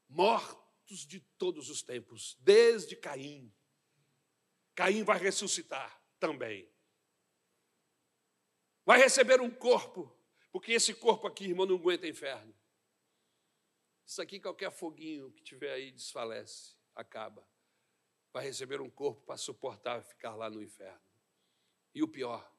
[0.08, 3.54] Mortos de todos os tempos, desde Caim,
[4.74, 6.72] Caim vai ressuscitar também.
[8.86, 10.16] Vai receber um corpo,
[10.52, 12.56] porque esse corpo aqui, irmão, não aguenta inferno.
[14.06, 17.46] Isso aqui, qualquer foguinho que tiver aí, desfalece, acaba.
[18.32, 21.02] Vai receber um corpo para suportar ficar lá no inferno.
[21.94, 22.54] E o pior,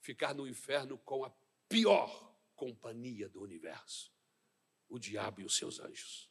[0.00, 1.30] ficar no inferno com a
[1.68, 4.12] pior companhia do universo:
[4.88, 6.30] o diabo e os seus anjos.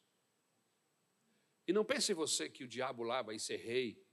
[1.66, 4.04] E não pense você que o diabo lá vai ser rei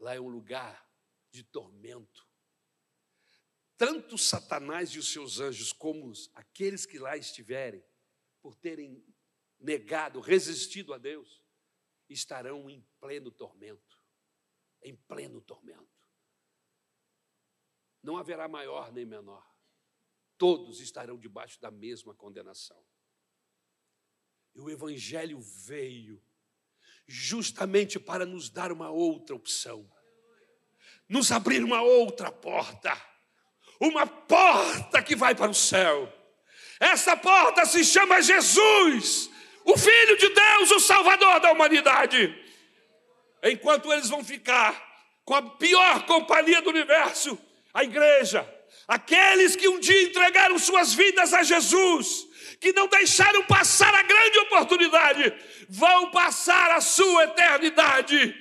[0.00, 0.90] Lá é um lugar
[1.30, 2.26] de tormento.
[3.76, 7.84] Tanto Satanás e os seus anjos, como aqueles que lá estiverem,
[8.40, 9.04] por terem
[9.58, 11.39] negado, resistido a Deus,
[12.10, 13.98] estarão em pleno tormento.
[14.82, 15.88] Em pleno tormento.
[18.02, 19.46] Não haverá maior nem menor.
[20.36, 22.82] Todos estarão debaixo da mesma condenação.
[24.54, 26.22] E o Evangelho veio
[27.06, 29.88] justamente para nos dar uma outra opção,
[31.08, 32.90] nos abrir uma outra porta,
[33.80, 36.10] uma porta que vai para o céu.
[36.78, 39.30] Essa porta se chama Jesus,
[39.64, 42.34] o Filho de Deus, o Salvador da humanidade.
[43.42, 44.90] Enquanto eles vão ficar
[45.24, 47.38] com a pior companhia do universo,
[47.72, 48.48] a igreja,
[48.86, 52.26] aqueles que um dia entregaram suas vidas a Jesus,
[52.60, 55.32] que não deixaram passar a grande oportunidade,
[55.68, 58.34] vão passar a sua eternidade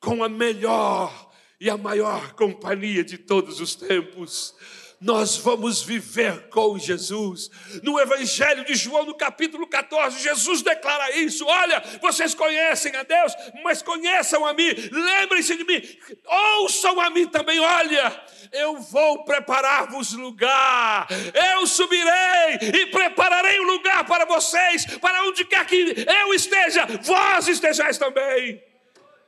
[0.00, 1.30] com a melhor
[1.60, 4.54] e a maior companhia de todos os tempos.
[5.02, 7.50] Nós vamos viver com Jesus.
[7.82, 13.32] No Evangelho de João, no capítulo 14, Jesus declara isso: Olha, vocês conhecem a Deus,
[13.64, 15.82] mas conheçam a mim, lembrem-se de mim,
[16.24, 17.58] ouçam a mim também.
[17.58, 21.08] Olha, eu vou preparar-vos lugar,
[21.52, 27.48] eu subirei e prepararei um lugar para vocês, para onde quer que eu esteja, vós
[27.48, 28.62] estejais também.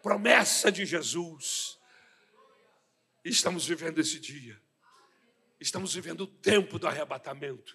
[0.01, 1.76] Promessa de Jesus.
[3.24, 4.64] Estamos vivendo esse dia.
[5.65, 7.74] Estamos vivendo o tempo do arrebatamento.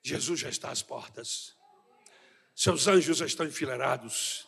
[0.00, 1.56] Jesus já está às portas.
[2.54, 4.46] Seus anjos já estão enfileirados.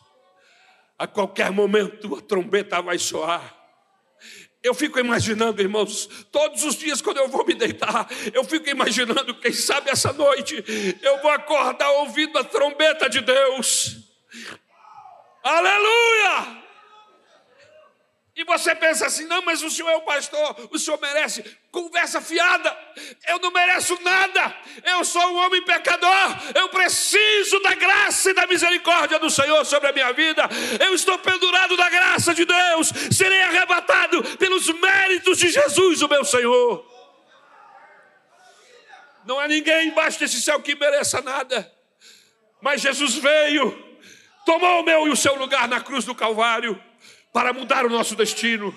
[0.97, 3.53] A qualquer momento a trombeta vai soar.
[4.63, 9.37] Eu fico imaginando, irmãos, todos os dias quando eu vou me deitar, eu fico imaginando,
[9.41, 10.63] quem sabe essa noite,
[11.01, 13.97] eu vou acordar ouvindo a trombeta de Deus.
[15.43, 16.60] Aleluia!
[18.35, 21.43] E você pensa assim: não, mas o senhor é o pastor, o senhor merece.
[21.69, 22.77] Conversa fiada,
[23.27, 28.45] eu não mereço nada, eu sou um homem pecador, eu preciso da graça e da
[28.47, 30.49] misericórdia do Senhor sobre a minha vida.
[30.79, 36.25] Eu estou pendurado na graça de Deus, serei arrebatado pelos méritos de Jesus, o meu
[36.25, 36.85] Senhor.
[39.25, 41.71] Não há ninguém embaixo desse céu que mereça nada,
[42.61, 43.97] mas Jesus veio,
[44.45, 46.90] tomou o meu e o seu lugar na cruz do Calvário
[47.33, 48.75] para mudar o nosso destino.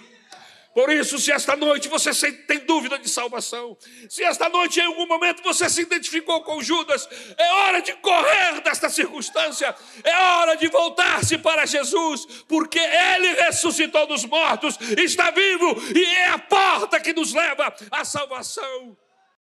[0.74, 3.78] Por isso, se esta noite você tem dúvida de salvação,
[4.08, 7.08] se esta noite em algum momento você se identificou com Judas,
[7.38, 9.72] é hora de correr desta circunstância,
[10.02, 16.30] é hora de voltar-se para Jesus, porque Ele ressuscitou dos mortos, está vivo e é
[16.30, 18.96] a porta que nos leva à salvação.